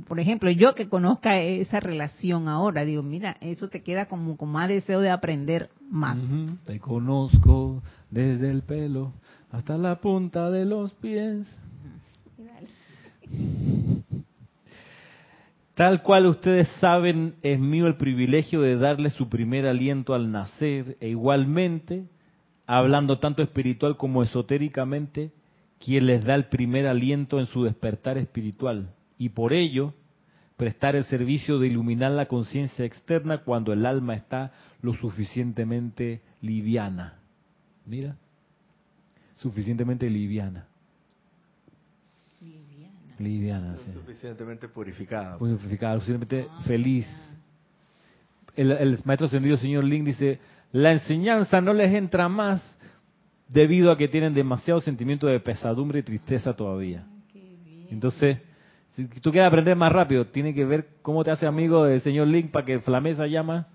[0.07, 4.49] por ejemplo, yo que conozca esa relación ahora, digo, mira, eso te queda como con
[4.49, 6.17] más deseo de aprender más.
[6.65, 9.13] Te conozco desde el pelo
[9.51, 11.47] hasta la punta de los pies.
[15.75, 20.97] Tal cual ustedes saben, es mío el privilegio de darle su primer aliento al nacer
[20.99, 22.05] e igualmente,
[22.65, 25.31] hablando tanto espiritual como esotéricamente,
[25.79, 29.93] quien les da el primer aliento en su despertar espiritual y por ello
[30.57, 34.51] prestar el servicio de iluminar la conciencia externa cuando el alma está
[34.81, 37.19] lo suficientemente liviana.
[37.85, 38.15] Mira,
[39.35, 40.65] suficientemente liviana.
[43.19, 43.91] Liviana, sí.
[43.91, 45.37] Suficientemente purificada.
[45.37, 47.05] Purificada, suficientemente feliz.
[48.55, 50.39] El, el maestro ascendido señor Link dice,
[50.71, 52.63] La enseñanza no les entra más
[53.49, 57.05] debido a que tienen demasiado sentimiento de pesadumbre y tristeza todavía.
[57.89, 58.37] Entonces,
[59.07, 62.27] si tú quieres aprender más rápido, tienes que ver cómo te hace amigo del señor
[62.27, 63.67] Link para que Flamesa llama.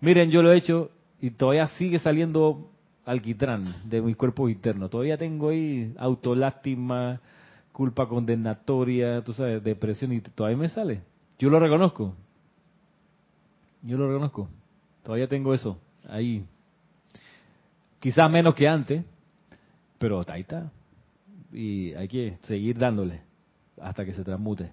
[0.00, 2.70] Miren, yo lo he hecho y todavía sigue saliendo
[3.04, 4.88] alquitrán de mi cuerpo interno.
[4.88, 7.20] Todavía tengo ahí autolástima,
[7.72, 11.02] culpa condenatoria, tú sabes, depresión y todavía me sale.
[11.38, 12.14] Yo lo reconozco.
[13.82, 14.48] Yo lo reconozco.
[15.02, 15.78] Todavía tengo eso
[16.08, 16.44] ahí.
[17.98, 19.04] Quizás menos que antes,
[19.98, 20.70] pero ahí está.
[21.52, 23.29] Y hay que seguir dándole
[23.82, 24.72] hasta que se transmute.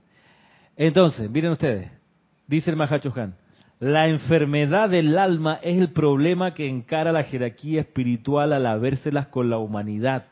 [0.76, 1.92] Entonces, miren ustedes,
[2.48, 3.36] dice el Mahacho Han,
[3.80, 9.50] la enfermedad del alma es el problema que encara la jerarquía espiritual al habérselas con
[9.50, 10.26] la humanidad,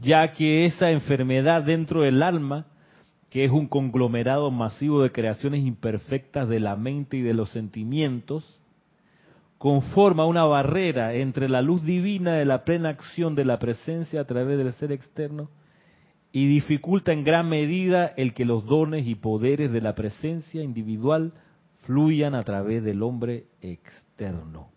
[0.00, 2.66] ya que esa enfermedad dentro del alma,
[3.30, 8.58] que es un conglomerado masivo de creaciones imperfectas de la mente y de los sentimientos,
[9.58, 14.24] conforma una barrera entre la luz divina de la plena acción de la presencia a
[14.24, 15.50] través del ser externo
[16.38, 21.32] y dificulta en gran medida el que los dones y poderes de la presencia individual
[21.82, 24.68] fluyan a través del hombre externo.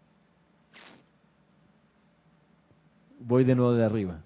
[3.20, 4.24] Voy de nuevo de arriba.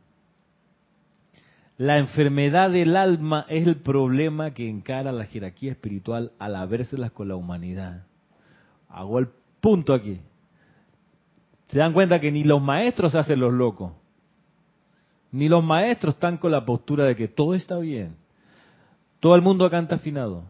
[1.77, 7.27] La enfermedad del alma es el problema que encara la jerarquía espiritual al habérselas con
[7.27, 8.05] la humanidad.
[8.88, 9.27] Hago el
[9.59, 10.21] punto aquí.
[11.67, 13.91] Se dan cuenta que ni los maestros hacen los locos.
[15.36, 18.15] Ni los maestros están con la postura de que todo está bien.
[19.19, 20.45] Todo el mundo canta afinado.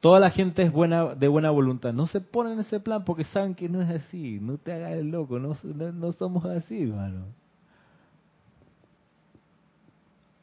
[0.00, 1.92] Toda la gente es buena de buena voluntad.
[1.92, 4.40] No se ponen en ese plan porque saben que no es así.
[4.40, 5.38] No te hagas el loco.
[5.38, 5.54] No,
[5.92, 7.26] no somos así, hermano.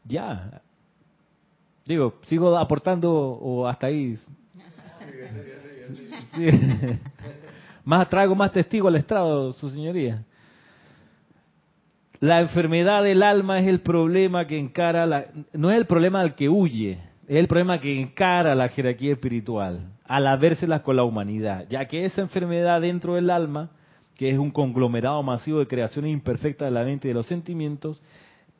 [0.06, 0.62] Ya.
[1.86, 4.18] Digo, sigo aportando o hasta ahí.
[6.34, 6.48] Sí.
[7.84, 10.24] Más traigo más testigos al estrado, su señoría.
[12.20, 16.36] La enfermedad del alma es el problema que encara, la, no es el problema al
[16.36, 21.66] que huye, es el problema que encara la jerarquía espiritual al habérselas con la humanidad,
[21.70, 23.72] ya que esa enfermedad dentro del alma,
[24.16, 28.02] que es un conglomerado masivo de creaciones imperfectas de la mente y de los sentimientos,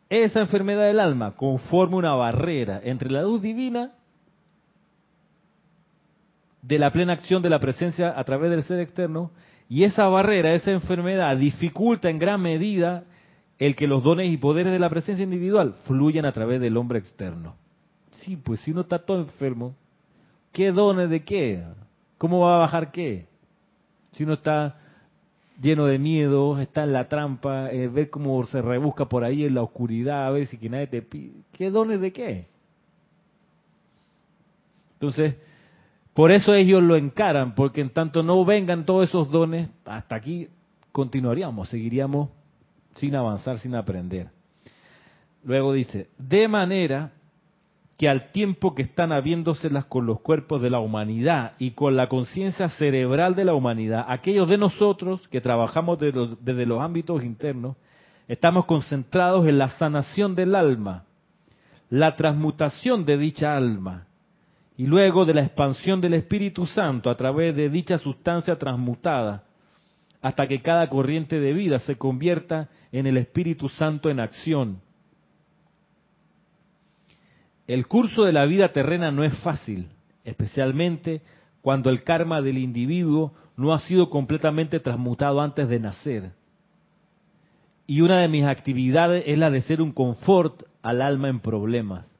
[0.10, 3.92] esa enfermedad del alma conforma una barrera entre la luz divina
[6.62, 9.32] de la plena acción de la presencia a través del ser externo
[9.70, 13.04] y esa barrera, esa enfermedad dificulta en gran medida
[13.60, 17.00] el que los dones y poderes de la presencia individual fluyan a través del hombre
[17.00, 17.56] externo.
[18.12, 19.76] Sí, pues si uno está todo enfermo,
[20.52, 21.64] ¿qué dones de qué?
[22.18, 23.28] ¿Cómo va a bajar qué?
[24.12, 24.78] Si uno está
[25.62, 29.56] lleno de miedo, está en la trampa, eh, ver cómo se rebusca por ahí en
[29.56, 31.34] la oscuridad, a ver si que nadie te pide.
[31.52, 32.48] ¿Qué dones de qué?
[34.94, 35.36] Entonces,
[36.14, 40.48] por eso ellos lo encaran, porque en tanto no vengan todos esos dones, hasta aquí
[40.92, 42.30] continuaríamos, seguiríamos
[42.96, 44.30] sin avanzar, sin aprender.
[45.44, 47.12] Luego dice, de manera
[47.98, 52.10] que al tiempo que están habiéndoselas con los cuerpos de la humanidad y con la
[52.10, 57.24] conciencia cerebral de la humanidad, aquellos de nosotros que trabajamos desde los, desde los ámbitos
[57.24, 57.78] internos,
[58.28, 61.06] estamos concentrados en la sanación del alma,
[61.90, 64.08] la transmutación de dicha alma,
[64.78, 69.45] y luego de la expansión del Espíritu Santo a través de dicha sustancia transmutada,
[70.26, 74.82] hasta que cada corriente de vida se convierta en el Espíritu Santo en acción.
[77.68, 79.90] El curso de la vida terrena no es fácil,
[80.24, 81.22] especialmente
[81.62, 86.32] cuando el karma del individuo no ha sido completamente transmutado antes de nacer.
[87.86, 92.12] Y una de mis actividades es la de ser un confort al alma en problemas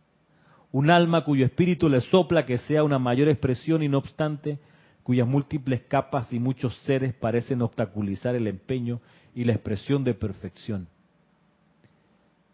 [0.72, 4.60] un alma cuyo espíritu le sopla que sea una mayor expresión y no obstante
[5.06, 9.02] cuyas múltiples capas y muchos seres parecen obstaculizar el empeño
[9.36, 10.88] y la expresión de perfección.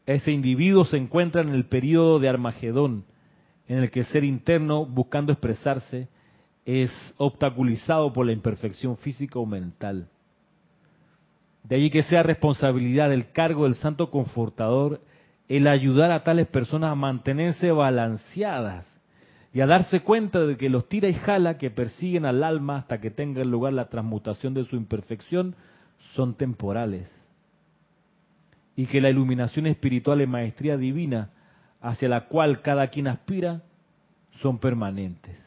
[0.05, 3.05] Ese individuo se encuentra en el periodo de Armagedón,
[3.69, 6.09] en el que el ser interno, buscando expresarse,
[6.65, 10.09] es obstaculizado por la imperfección física o mental.
[11.63, 14.99] De allí que sea responsabilidad del cargo del Santo Confortador
[15.47, 18.90] el ayudar a tales personas a mantenerse balanceadas
[19.53, 23.01] y a darse cuenta de que los tira y jala que persiguen al alma hasta
[23.01, 25.55] que tenga lugar la transmutación de su imperfección
[26.15, 27.09] son temporales
[28.75, 31.31] y que la iluminación espiritual y maestría divina
[31.81, 33.61] hacia la cual cada quien aspira
[34.41, 35.37] son permanentes.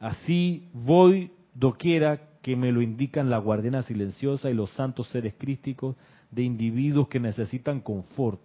[0.00, 5.96] Así voy doquiera que me lo indican la guardiana silenciosa y los santos seres crísticos
[6.30, 8.40] de individuos que necesitan confort,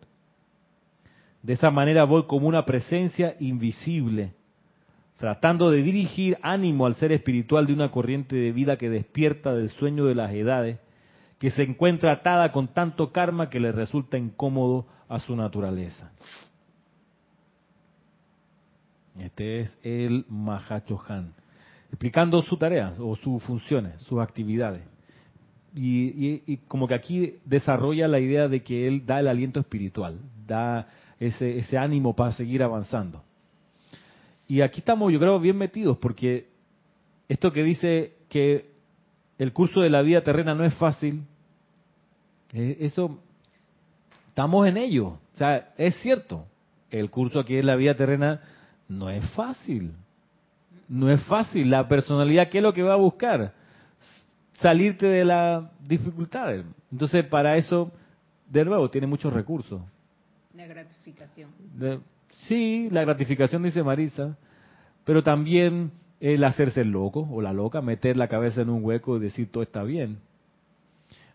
[1.43, 4.33] de esa manera voy como una presencia invisible,
[5.17, 9.69] tratando de dirigir ánimo al ser espiritual de una corriente de vida que despierta del
[9.69, 10.79] sueño de las edades,
[11.39, 16.11] que se encuentra atada con tanto karma que le resulta incómodo a su naturaleza.
[19.19, 21.33] Este es el Mahachohan,
[21.89, 24.81] explicando su tarea o sus funciones, sus actividades.
[25.75, 30.87] Y, como que aquí desarrolla la idea de que él da el aliento espiritual, da
[31.27, 33.23] ese, ese ánimo para seguir avanzando.
[34.47, 36.47] Y aquí estamos, yo creo, bien metidos, porque
[37.27, 38.71] esto que dice que
[39.37, 41.23] el curso de la vida terrena no es fácil,
[42.53, 43.19] eh, eso,
[44.29, 45.07] estamos en ello.
[45.33, 46.45] O sea, es cierto,
[46.91, 48.41] el curso aquí de la vida terrena
[48.87, 49.91] no es fácil.
[50.87, 51.69] No es fácil.
[51.69, 53.53] La personalidad, ¿qué es lo que va a buscar?
[54.53, 56.65] Salirte de las dificultades.
[56.91, 57.91] Entonces, para eso,
[58.47, 59.81] de nuevo, tiene muchos recursos.
[60.53, 61.49] La gratificación.
[62.47, 64.37] sí, la gratificación, dice Marisa,
[65.03, 69.17] pero también el hacerse el loco o la loca, meter la cabeza en un hueco
[69.17, 70.19] y decir todo está bien.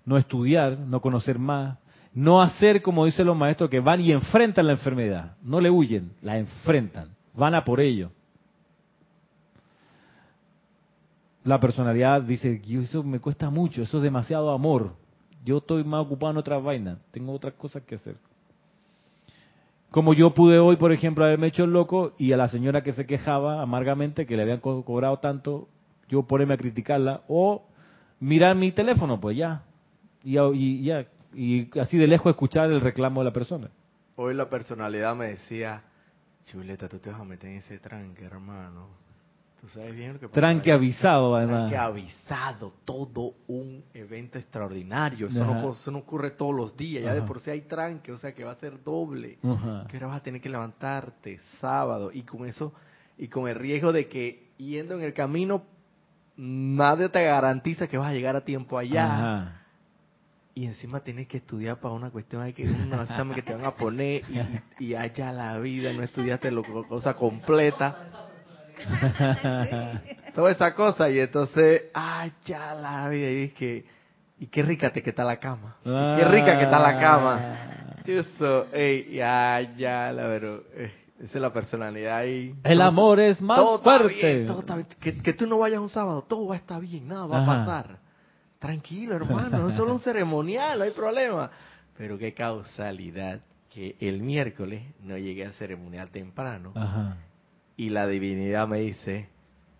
[0.04, 1.78] No estudiar, no conocer más,
[2.14, 6.12] no hacer como dicen los maestros que van y enfrentan la enfermedad, no le huyen,
[6.22, 8.10] la enfrentan van a por ello.
[11.44, 14.94] La personalidad dice, eso me cuesta mucho, eso es demasiado amor.
[15.44, 18.16] Yo estoy más ocupado en otras vainas, tengo otras cosas que hacer.
[19.90, 22.92] Como yo pude hoy, por ejemplo, haberme hecho el loco y a la señora que
[22.92, 25.68] se quejaba amargamente que le habían cobrado tanto,
[26.08, 27.64] yo ponerme a criticarla o
[28.20, 29.62] mirar mi teléfono, pues ya.
[30.22, 31.06] Y, ya.
[31.32, 33.70] y así de lejos escuchar el reclamo de la persona.
[34.16, 35.84] Hoy la personalidad me decía,
[36.44, 38.88] Chuleta, tú te vas a meter en ese tranque, hermano.
[39.60, 40.40] Tú sabes bien lo que pasa.
[40.40, 41.68] Tranque avisado, además.
[41.68, 45.26] Tranque avisado, todo un evento extraordinario.
[45.26, 47.04] Eso no, eso no, ocurre todos los días.
[47.04, 49.38] Ya de por sí hay tranque, o sea que va a ser doble.
[49.88, 52.10] Que ahora vas a tener que levantarte sábado.
[52.12, 52.72] Y con eso,
[53.16, 55.64] y con el riesgo de que yendo en el camino,
[56.36, 59.14] nadie te garantiza que vas a llegar a tiempo allá.
[59.14, 59.58] Ajá
[60.58, 63.64] y encima tienes que estudiar para una cuestión, hay que un examen que te van
[63.64, 64.24] a poner
[64.80, 68.17] y, y allá la vida, no estudiaste la cosa completa.
[70.34, 73.84] Toda esa cosa, y entonces, allá la vida, y es que,
[74.38, 77.40] y qué rica te que está la cama, qué rica que está la cama.
[78.04, 82.54] Eso, ey, ya, ya, la verdad, eh, esa es la personalidad ahí.
[82.64, 84.46] El amor es más fuerte.
[85.00, 87.46] Que, que, tú no vayas un sábado, todo va a estar bien, nada va a
[87.46, 87.98] pasar
[88.58, 91.50] Tranquilo, hermano, es solo un ceremonial, no hay problema.
[91.96, 96.72] Pero qué causalidad que el miércoles no llegué al ceremonial temprano
[97.78, 99.28] y la divinidad me dice,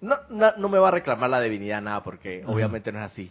[0.01, 3.31] no, no, me va a reclamar la divinidad nada porque obviamente no es así,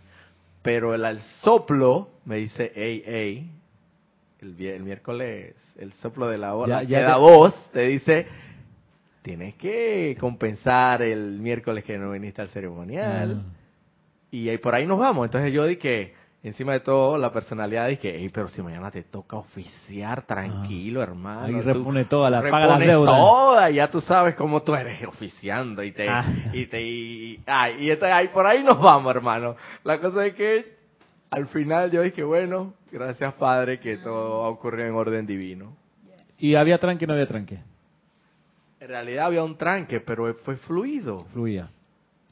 [0.62, 3.50] pero el, soplo me dice, hey, hey,
[4.42, 8.28] el, miércoles, el soplo de la, hora, ya, la voz te dice,
[9.22, 13.44] tienes que compensar el miércoles que no viniste al ceremonial.
[14.30, 15.26] Y ahí por ahí nos vamos.
[15.26, 16.14] Entonces yo dije,
[16.44, 21.58] encima de todo, la personalidad dije, pero si mañana te toca oficiar, tranquilo, hermano.
[21.58, 23.16] Ahí repone toda la paga las deudas.
[23.16, 26.26] toda, ya tú sabes cómo tú eres oficiando y te, ah.
[26.54, 27.44] y te, y,
[27.80, 29.56] y ahí por ahí nos vamos, hermano.
[29.84, 30.78] La cosa es que
[31.30, 35.76] al final yo dije, bueno, gracias Padre que todo ha ocurrido en orden divino.
[36.40, 37.60] ¿Y había tranque o no había tranque?
[38.80, 41.26] En realidad había un tranque, pero fue fluido.
[41.34, 41.70] Fluía.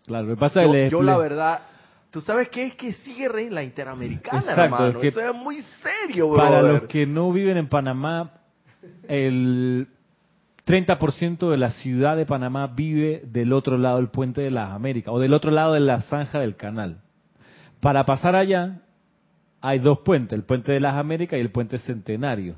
[0.06, 1.62] Claro, me pasa yo, yo la verdad
[2.16, 5.02] Tú sabes qué es que cierren la Interamericana, hermano.
[5.02, 6.38] Eso es muy serio, bro.
[6.38, 8.32] Para los que no viven en Panamá,
[9.10, 9.90] el
[10.66, 15.14] 30% de la ciudad de Panamá vive del otro lado del puente de las Américas
[15.14, 17.02] o del otro lado de la zanja del canal.
[17.82, 18.80] Para pasar allá
[19.60, 22.56] hay dos puentes, el puente de las Américas y el puente Centenario.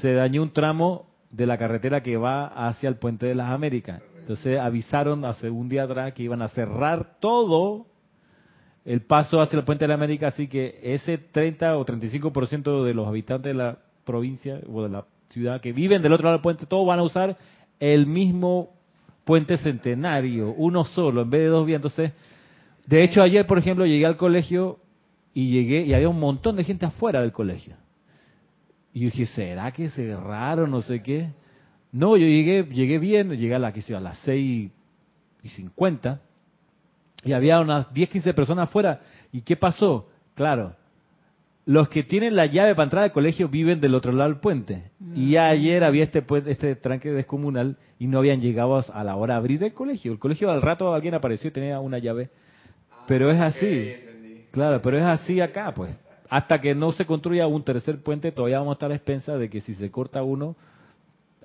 [0.00, 4.02] Se dañó un tramo de la carretera que va hacia el puente de las Américas.
[4.18, 7.93] Entonces avisaron hace un día atrás que iban a cerrar todo
[8.84, 12.94] el paso hacia el puente de la América, así que ese 30 o 35% de
[12.94, 16.42] los habitantes de la provincia o de la ciudad que viven del otro lado del
[16.42, 17.36] puente, todos van a usar
[17.80, 18.70] el mismo
[19.24, 21.78] puente centenario, uno solo, en vez de dos vías.
[21.78, 22.12] Entonces,
[22.86, 24.78] de hecho, ayer, por ejemplo, llegué al colegio
[25.32, 27.76] y llegué y había un montón de gente afuera del colegio.
[28.92, 30.70] Y yo dije, ¿será que cerraron?
[30.70, 31.30] No sé qué.
[31.90, 34.70] No, yo llegué, llegué bien, llegué a, la, a las 6
[35.42, 36.20] y 50
[37.24, 39.00] y había unas 10, 15 personas afuera.
[39.32, 40.08] ¿Y qué pasó?
[40.34, 40.74] Claro,
[41.66, 44.90] los que tienen la llave para entrar al colegio viven del otro lado del puente.
[45.14, 45.38] Y mm.
[45.38, 49.64] ayer había este, este tranque descomunal y no habían llegado a la hora de abrir
[49.64, 50.12] el colegio.
[50.12, 52.28] El colegio al rato alguien apareció y tenía una llave.
[53.06, 53.94] Pero es así.
[54.50, 55.98] Claro, pero es así acá, pues.
[56.28, 59.48] Hasta que no se construya un tercer puente, todavía vamos a estar a expensas de
[59.48, 60.56] que si se corta uno,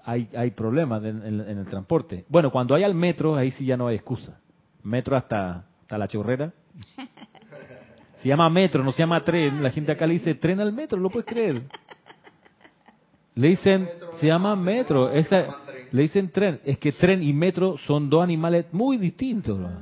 [0.03, 2.25] hay, hay problemas en, en- en el transporte.
[2.29, 4.39] Bueno, cuando hay al metro, ahí sí ya no hay excusa.
[4.83, 6.53] Metro hasta, hasta la chorrera.
[8.21, 9.63] Se llama metro, no se llama tren.
[9.63, 11.63] La gente acá le dice tren al metro, ¿lo puedes creer?
[13.33, 15.09] Le dicen, se llama metro.
[15.11, 15.47] Esa,
[15.91, 16.59] le dicen tren.
[16.63, 19.57] Es que tren y metro son dos animales muy distintos.
[19.57, 19.81] ¿no?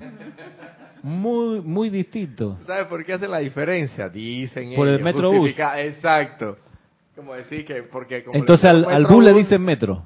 [1.04, 2.64] Muy, muy distintos.
[2.66, 4.08] ¿Sabes por qué hacen la diferencia?
[4.08, 5.40] Dicen Por el ellos, Metrobús.
[5.40, 6.58] justifica- Exacto.
[7.18, 10.06] Como decir que porque como Entonces al, al bus le Metrobús, dicen metro.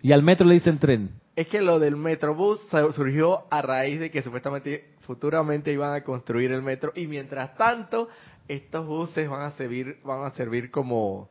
[0.00, 1.10] Y al metro le dicen tren.
[1.34, 2.60] Es que lo del Metrobús
[2.94, 8.08] surgió a raíz de que supuestamente futuramente iban a construir el metro y mientras tanto
[8.46, 11.28] estos buses van a servir van a servir como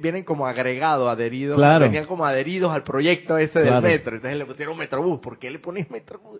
[0.00, 1.86] vienen como agregados, adheridos, Claro.
[1.86, 3.80] venían como adheridos al proyecto ese Claro.
[3.80, 4.14] del metro.
[4.14, 5.18] Entonces le pusieron Metrobús.
[5.18, 6.38] ¿Por qué le pones Metrobús?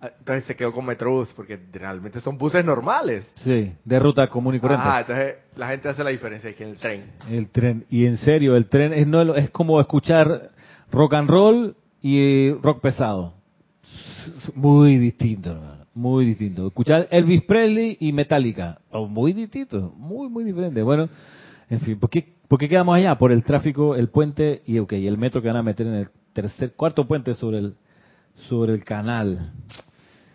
[0.00, 3.30] Ah, Entonces se quedó con Metrobús porque realmente son buses normales.
[3.44, 4.86] Sí, de ruta común y corriente.
[4.88, 7.12] Ajá, entonces la gente hace la diferencia que en el tren.
[7.30, 7.86] El tren.
[7.90, 10.50] Y en serio, el tren es, no, es como escuchar
[10.90, 13.34] rock and roll y rock pesado.
[14.54, 15.77] Muy distinto, hermano.
[15.98, 16.68] Muy distinto.
[16.68, 18.78] Escuchar Elvis Presley y Metallica.
[18.92, 19.92] Oh, muy distinto.
[19.96, 20.80] Muy, muy diferente.
[20.80, 21.08] Bueno,
[21.68, 21.98] en fin.
[21.98, 23.18] ¿por qué, quedamos allá?
[23.18, 26.08] Por el tráfico, el puente y ok, el metro que van a meter en el
[26.32, 27.74] tercer, cuarto puente sobre el,
[28.48, 29.50] sobre el canal.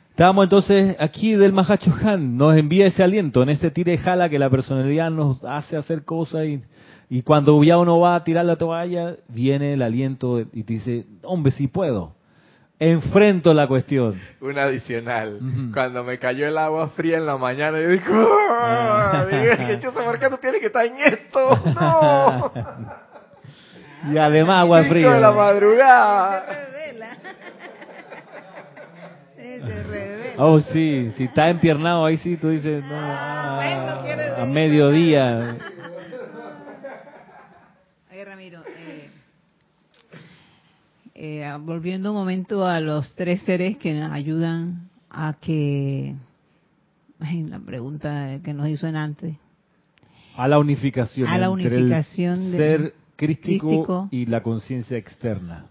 [0.09, 4.39] Estábamos entonces aquí del Mahacho Han, nos envía ese aliento, en ese tire jala que
[4.39, 6.59] la personalidad nos hace hacer cosas y,
[7.09, 11.05] y cuando ya uno va a tirar la toalla, viene el aliento y te dice,
[11.23, 12.15] hombre, si puedo,
[12.79, 14.19] enfrento la cuestión.
[14.41, 15.39] Un adicional.
[15.73, 18.03] Cuando me cayó el agua fría en la mañana, yo digo,
[18.51, 21.57] "Ah", dije, "Chuzo, ¿por qué tú tienes que estar en esto?
[21.79, 22.51] ¡No!
[24.11, 25.31] Y además agua Cinco de la fría.
[25.31, 26.45] madrugada.
[26.45, 27.07] revela.
[29.37, 30.33] Se revela.
[30.43, 34.47] Oh, sí, si está empiernado ahí sí, tú dices, no, Ah, a decir.
[34.53, 35.55] mediodía.
[38.11, 39.09] Oye, Ramiro, eh,
[41.25, 46.15] eh, volviendo un momento a los tres seres que nos ayudan a que,
[47.21, 49.37] ay, la pregunta que nos hizo en antes,
[50.35, 51.27] A la unificación.
[51.29, 54.07] A la entre el unificación de- ser crístico, crístico.
[54.11, 55.67] y la conciencia externa.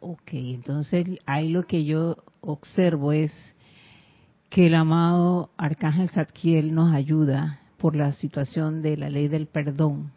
[0.00, 3.32] ok, entonces ahí lo que yo observo es
[4.48, 10.12] que el amado Arcángel Zadkiel nos ayuda por la situación de la ley del perdón,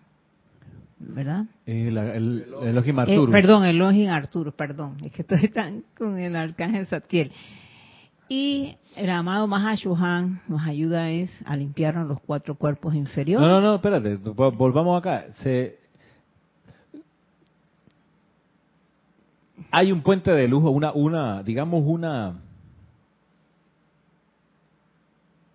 [1.00, 1.46] ¿verdad?
[1.66, 3.32] El, el Elohim Eh, Arturus.
[3.32, 7.32] perdón, Elohim Arturo, perdón, es que estoy tan con el arcángel Zadkiel.
[8.32, 13.48] Y el amado Mahashohan nos ayuda es a limpiarnos los cuatro cuerpos inferiores.
[13.48, 15.26] No, no, no, espérate, vo- volvamos acá.
[15.42, 15.80] Se...
[19.72, 22.36] Hay un puente de luz, una, una, digamos una,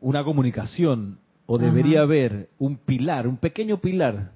[0.00, 1.66] una comunicación, o Ajá.
[1.66, 4.32] debería haber un pilar, un pequeño pilar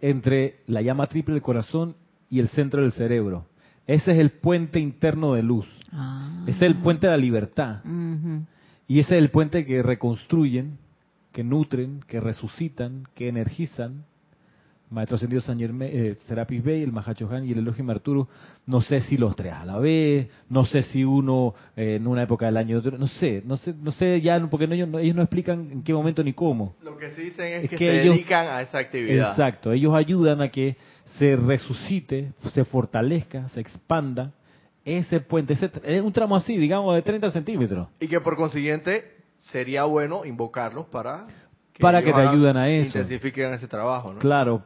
[0.00, 1.96] entre la llama triple del corazón
[2.28, 3.46] y el centro del cerebro.
[3.86, 5.66] Ese es el puente interno de luz.
[5.92, 6.44] Ah.
[6.46, 7.82] Ese es el puente de la libertad.
[8.86, 10.78] Y ese es el puente que reconstruyen,
[11.32, 14.04] que nutren, que resucitan, que energizan.
[14.90, 18.28] Maestro Ascendido San Germán, eh, Serapis Bey, el Mahachohan y el Elohim Arturo,
[18.66, 22.24] no sé si los tres a la vez, no sé si uno eh, en una
[22.24, 24.98] época del año, otro, no sé, no sé, no sé ya, porque no- ellos, no,
[24.98, 26.74] ellos no explican en qué momento ni cómo.
[26.82, 29.30] Lo que sí dicen es, Es que, que se ellos- dedican a esa actividad.
[29.30, 30.76] Exacto, ellos ayudan a que
[31.18, 34.32] se resucite, se fortalezca, se expanda
[34.84, 37.86] ese puente, ese, es un tramo así, digamos, de 30 centímetros.
[38.00, 39.04] Y que por consiguiente
[39.38, 41.26] sería bueno invocarlos para
[41.78, 42.86] Para que te ayuden a eso.
[42.98, 44.18] Intensifiquen ese trabajo, ¿no?
[44.18, 44.62] Claro,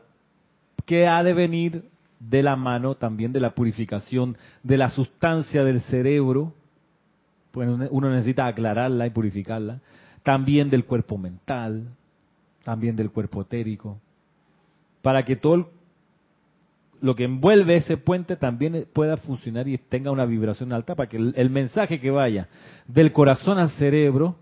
[0.84, 1.84] que ha de venir
[2.20, 6.52] de la mano también de la purificación de la sustancia del cerebro,
[7.50, 9.80] pues uno necesita aclararla y purificarla,
[10.22, 11.88] también del cuerpo mental,
[12.64, 14.00] también del cuerpo etérico,
[15.02, 15.70] para que todo
[17.00, 21.18] lo que envuelve ese puente también pueda funcionar y tenga una vibración alta, para que
[21.18, 22.48] el, mensaje que vaya
[22.88, 24.36] del corazón al cerebro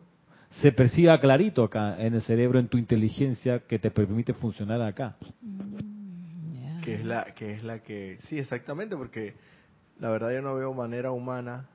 [0.61, 5.17] se perciba clarito acá en el cerebro, en tu inteligencia que te permite funcionar acá.
[5.41, 5.92] Ya.
[6.83, 9.35] Que es la que es la que sí exactamente porque
[10.01, 11.69] la verdad yo no veo manera humana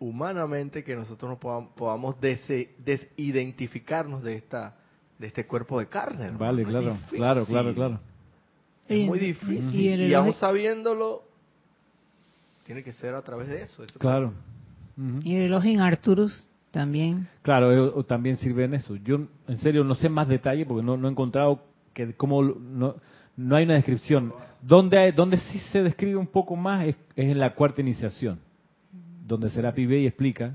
[0.00, 4.76] humanamente que nosotros nos podamos, podamos dese- desidentificarnos de esta
[5.18, 6.30] de este cuerpo de carne.
[6.36, 8.00] Vale, claro, claro, claro, claro.
[8.88, 11.22] es Y- muy difícil y y, aún sabiéndolo
[12.66, 14.32] tiene que ser a través de eso, eso Claro.
[15.22, 17.28] Y el Elohim Arturus también.
[17.42, 18.96] Claro, eh, o- también sirve en eso.
[18.96, 21.62] Yo, en serio, no sé más detalle porque no, no he encontrado
[21.92, 22.96] que cómo lo- no,
[23.36, 24.32] no hay una descripción.
[24.62, 28.38] Donde, hay- donde sí se describe un poco más es, en la cuarta iniciación,
[29.26, 30.54] donde Serapi Bey explica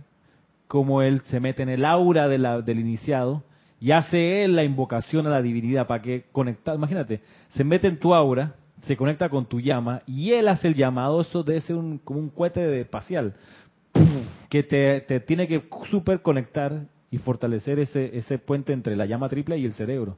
[0.68, 3.44] cómo él se mete en el aura de la- del iniciado
[3.80, 6.76] y hace él la invocación a la divinidad para que conectar.
[6.76, 10.74] Imagínate, se mete en tu aura, se conecta con tu llama y él hace el
[10.74, 13.34] llamado, eso debe ser un, como un cohete espacial,
[14.50, 19.30] que te, te tiene que super conectar y fortalecer ese, ese puente entre la llama
[19.30, 20.18] triple y el cerebro.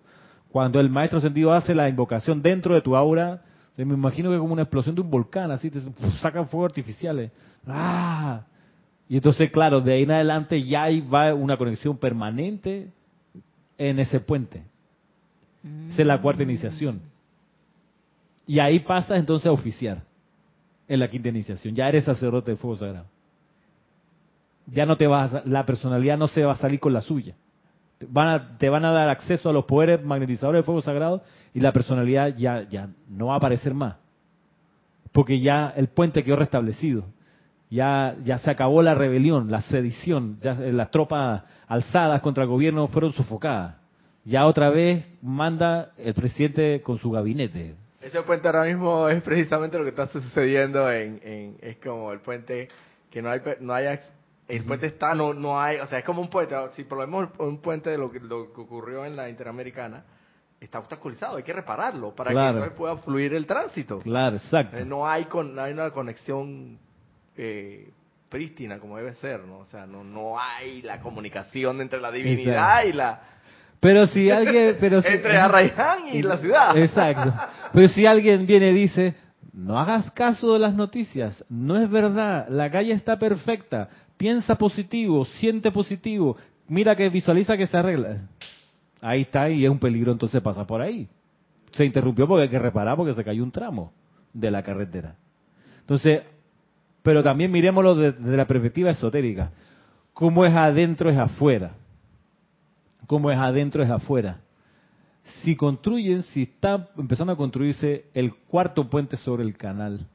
[0.52, 3.42] Cuando el maestro sentido hace la invocación dentro de tu aura,
[3.78, 5.80] me imagino que como una explosión de un volcán, así te
[6.20, 7.32] sacan fuegos artificiales.
[7.66, 8.42] ¡Ah!
[9.08, 12.90] Y entonces, claro, de ahí en adelante ya va una conexión permanente
[13.78, 14.64] en ese puente.
[15.92, 17.02] Esa es la cuarta iniciación.
[18.48, 20.04] Y ahí pasas entonces a oficiar
[20.88, 21.76] en la quinta iniciación.
[21.76, 23.06] Ya eres sacerdote de fuego sagrado.
[24.68, 27.36] Ya no te vas, a, la personalidad no se va a salir con la suya.
[28.10, 31.22] Van a, te van a dar acceso a los poderes magnetizadores del fuego sagrado
[31.54, 33.96] y la personalidad ya, ya no va a aparecer más.
[35.12, 37.06] Porque ya el puente quedó restablecido.
[37.70, 42.88] Ya, ya se acabó la rebelión, la sedición, ya las tropas alzadas contra el gobierno
[42.88, 43.76] fueron sofocadas.
[44.26, 47.76] Ya otra vez manda el presidente con su gabinete.
[48.02, 52.20] Ese puente ahora mismo es precisamente lo que está sucediendo en, en es como el
[52.20, 52.68] puente
[53.10, 53.88] que no hay no hay
[54.48, 57.60] el puente está no no hay o sea es como un puente si probemos un
[57.60, 60.04] puente de lo que, lo que ocurrió en la interamericana
[60.60, 64.00] está obstaculizado hay que repararlo para que entonces pueda fluir el tránsito.
[64.00, 64.78] Claro exacto.
[64.78, 66.78] Eh, no hay con no hay una conexión
[67.38, 67.92] eh,
[68.30, 72.84] prístina como debe ser no o sea no no hay la comunicación entre la divinidad
[72.84, 73.22] y la
[73.82, 74.78] pero si alguien...
[74.80, 76.78] Pero si, Entre Arraiján y la ciudad.
[76.78, 77.34] Exacto.
[77.74, 79.16] Pero si alguien viene y dice,
[79.54, 83.90] no hagas caso de las noticias, no es verdad, la calle está perfecta,
[84.22, 88.28] piensa positivo, siente positivo, mira que visualiza que se arregla.
[89.02, 91.08] Ahí está y es un peligro, entonces pasa por ahí.
[91.72, 93.92] Se interrumpió porque hay que reparar porque se cayó un tramo
[94.32, 95.16] de la carretera.
[95.80, 96.22] Entonces,
[97.02, 99.52] pero también miremoslo desde la perspectiva esotérica.
[100.14, 101.72] Cómo es adentro es afuera
[103.12, 104.40] como es adentro es afuera.
[105.44, 110.08] Si construyen, si está empezando a construirse el cuarto puente sobre el canal,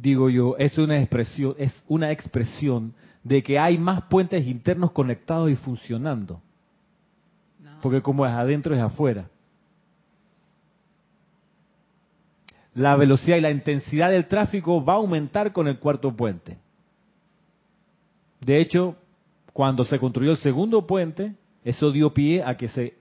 [0.00, 2.94] digo yo, es una expresión, es una expresión
[3.24, 6.40] de que hay más puentes internos conectados y funcionando.
[7.82, 9.28] Porque como es adentro es afuera.
[12.74, 16.58] La velocidad y la intensidad del tráfico va a aumentar con el cuarto puente.
[18.40, 18.96] De hecho,
[19.52, 21.34] cuando se construyó el segundo puente,
[21.64, 22.94] eso dio pie a que se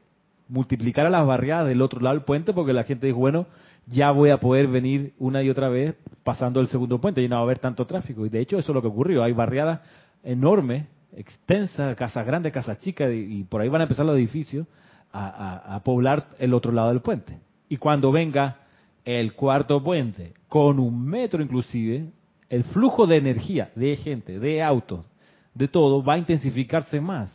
[0.48, 3.46] multiplicara las barriadas del otro lado del puente, porque la gente dijo, bueno,
[3.88, 7.36] ya voy a poder venir una y otra vez pasando el segundo puente, y no
[7.36, 8.26] va a haber tanto tráfico.
[8.26, 9.24] Y de hecho eso es lo que ocurrió.
[9.24, 9.82] Hay barriadas
[10.24, 10.86] enormes,
[11.16, 14.68] extensas, casas grandes, casas chicas, y, por ahí van a empezar los edificios
[15.12, 17.40] a, a poblar el otro lado del puente.
[17.70, 18.58] Y cuando venga
[19.06, 22.12] el cuarto puente, con un metro inclusive,
[22.50, 25.06] el flujo de energía, de gente, de autos,
[25.54, 27.34] de todo va a intensificarse más,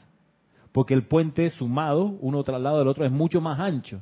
[0.71, 4.01] porque el puente sumado, uno tras lado del otro, es mucho más ancho,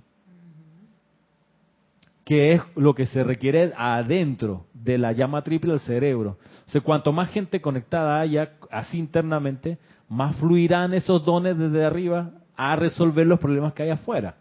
[2.31, 6.39] que es lo que se requiere adentro de la llama triple del cerebro.
[6.68, 9.78] O sea, cuanto más gente conectada haya así internamente,
[10.09, 14.37] más fluirán esos dones desde arriba a resolver los problemas que hay afuera.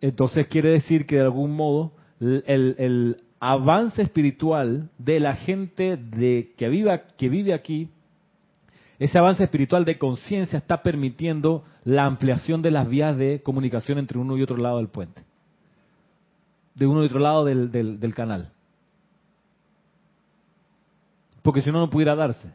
[0.00, 1.90] Entonces quiere decir que de algún modo
[2.20, 7.88] el, avance espiritual de la gente de, que, viva, que vive aquí,
[9.04, 14.16] ese avance espiritual de conciencia está permitiendo la ampliación de las vías de comunicación entre
[14.16, 15.24] uno y otro lado del puente,
[16.76, 18.52] de uno y otro lado del, del, canal.
[21.42, 22.48] Porque si no, no pudiera darse.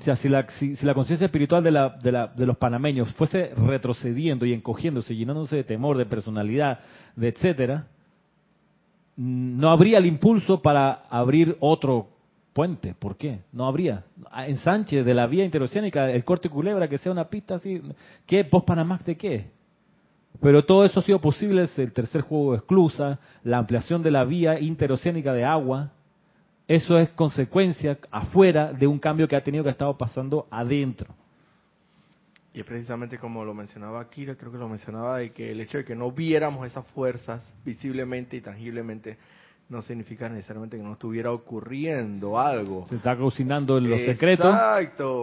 [0.00, 3.12] O sea, si la, si, la conciencia espiritual de, la, de, la, de, los panameños
[3.14, 6.80] fuese retrocediendo y encogiéndose, llenándose de temor, de personalidad,
[7.14, 7.86] de etcétera,
[9.16, 12.13] no habría el impulso para abrir otro
[12.54, 12.94] puente.
[12.94, 13.40] ¿Por qué?
[13.52, 14.04] No habría.
[14.46, 17.82] En Sánchez, de la vía interoceánica, el corte culebra, que sea una pista así.
[18.24, 18.44] ¿Qué?
[18.44, 19.50] ¿Post Panamá de qué?
[20.40, 24.10] Pero todo eso ha sido posible, es el tercer juego de esclusa, la ampliación de
[24.10, 25.92] la vía interoceánica de agua.
[26.66, 31.14] Eso es consecuencia afuera de un cambio que ha tenido que ha estado pasando adentro.
[32.54, 35.78] Y es precisamente como lo mencionaba Kira, creo que lo mencionaba, de que el hecho
[35.78, 39.18] de que no viéramos esas fuerzas visiblemente y tangiblemente
[39.68, 42.86] no significa necesariamente que no estuviera ocurriendo algo.
[42.88, 44.54] Se está cocinando en los secretos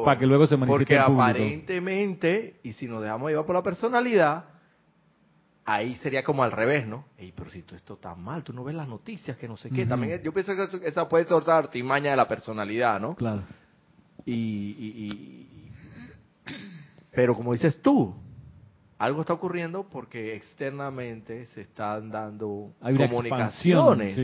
[0.04, 4.46] para que luego se manifieste Porque aparentemente, y si nos dejamos llevar por la personalidad,
[5.66, 7.06] ahí sería como al revés, ¿no?
[7.18, 9.70] Ey, pero si tú esto está mal, tú no ves las noticias, que no sé
[9.70, 9.86] qué.
[9.86, 13.16] También yo pienso que esa puede ser otra artimaña de la personalidad, ¿no?
[13.16, 13.44] Claro.
[14.26, 15.48] y, y
[17.14, 18.16] pero como dices tú,
[19.02, 24.16] algo está ocurriendo porque externamente se están dando comunicaciones.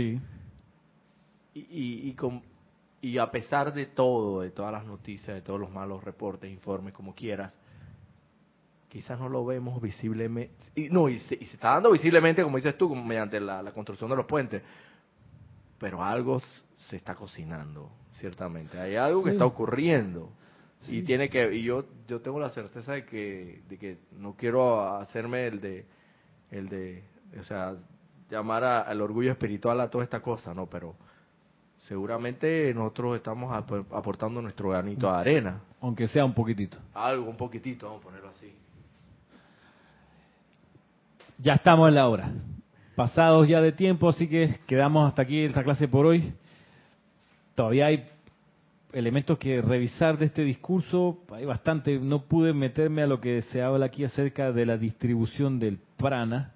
[1.55, 2.15] Y, y,
[3.01, 6.93] y a pesar de todo, de todas las noticias, de todos los malos reportes, informes,
[6.93, 7.57] como quieras,
[8.87, 12.57] quizás no lo vemos visiblemente, y, no, y se, y se está dando visiblemente, como
[12.57, 14.61] dices tú, como mediante la, la construcción de los puentes,
[15.79, 16.39] pero algo
[16.87, 20.29] se está cocinando, ciertamente, hay algo que está ocurriendo.
[20.81, 20.97] Sí.
[20.99, 24.95] Y tiene que, y yo, yo tengo la certeza de que, de que no quiero
[24.97, 25.85] hacerme el de,
[26.51, 27.03] el de,
[27.39, 27.73] o sea,
[28.29, 30.95] llamar a- al orgullo espiritual a toda esta cosa, no, pero
[31.77, 36.77] seguramente nosotros estamos ap- aportando nuestro granito de arena, Aunque sea un poquitito.
[36.93, 38.53] algo, un poquitito, vamos a ponerlo así.
[41.39, 42.31] Ya estamos en la hora.
[42.95, 46.33] Pasados ya de tiempo, así que quedamos hasta aquí esta clase por hoy.
[47.53, 48.09] Todavía hay
[48.93, 51.23] elementos que revisar de este discurso.
[51.31, 51.99] Hay bastante.
[51.99, 56.53] No pude meterme a lo que se habla aquí acerca de la distribución del prana,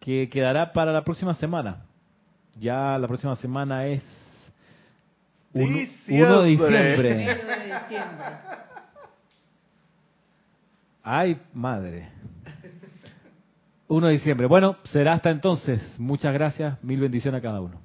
[0.00, 1.84] que quedará para la próxima semana.
[2.58, 4.02] Ya la próxima semana es
[5.52, 7.40] 1 de Diciembre.
[11.02, 12.08] Ay, madre.
[13.88, 14.46] 1 de diciembre.
[14.46, 15.80] Bueno, será hasta entonces.
[15.98, 16.82] Muchas gracias.
[16.84, 17.80] Mil bendiciones a cada uno.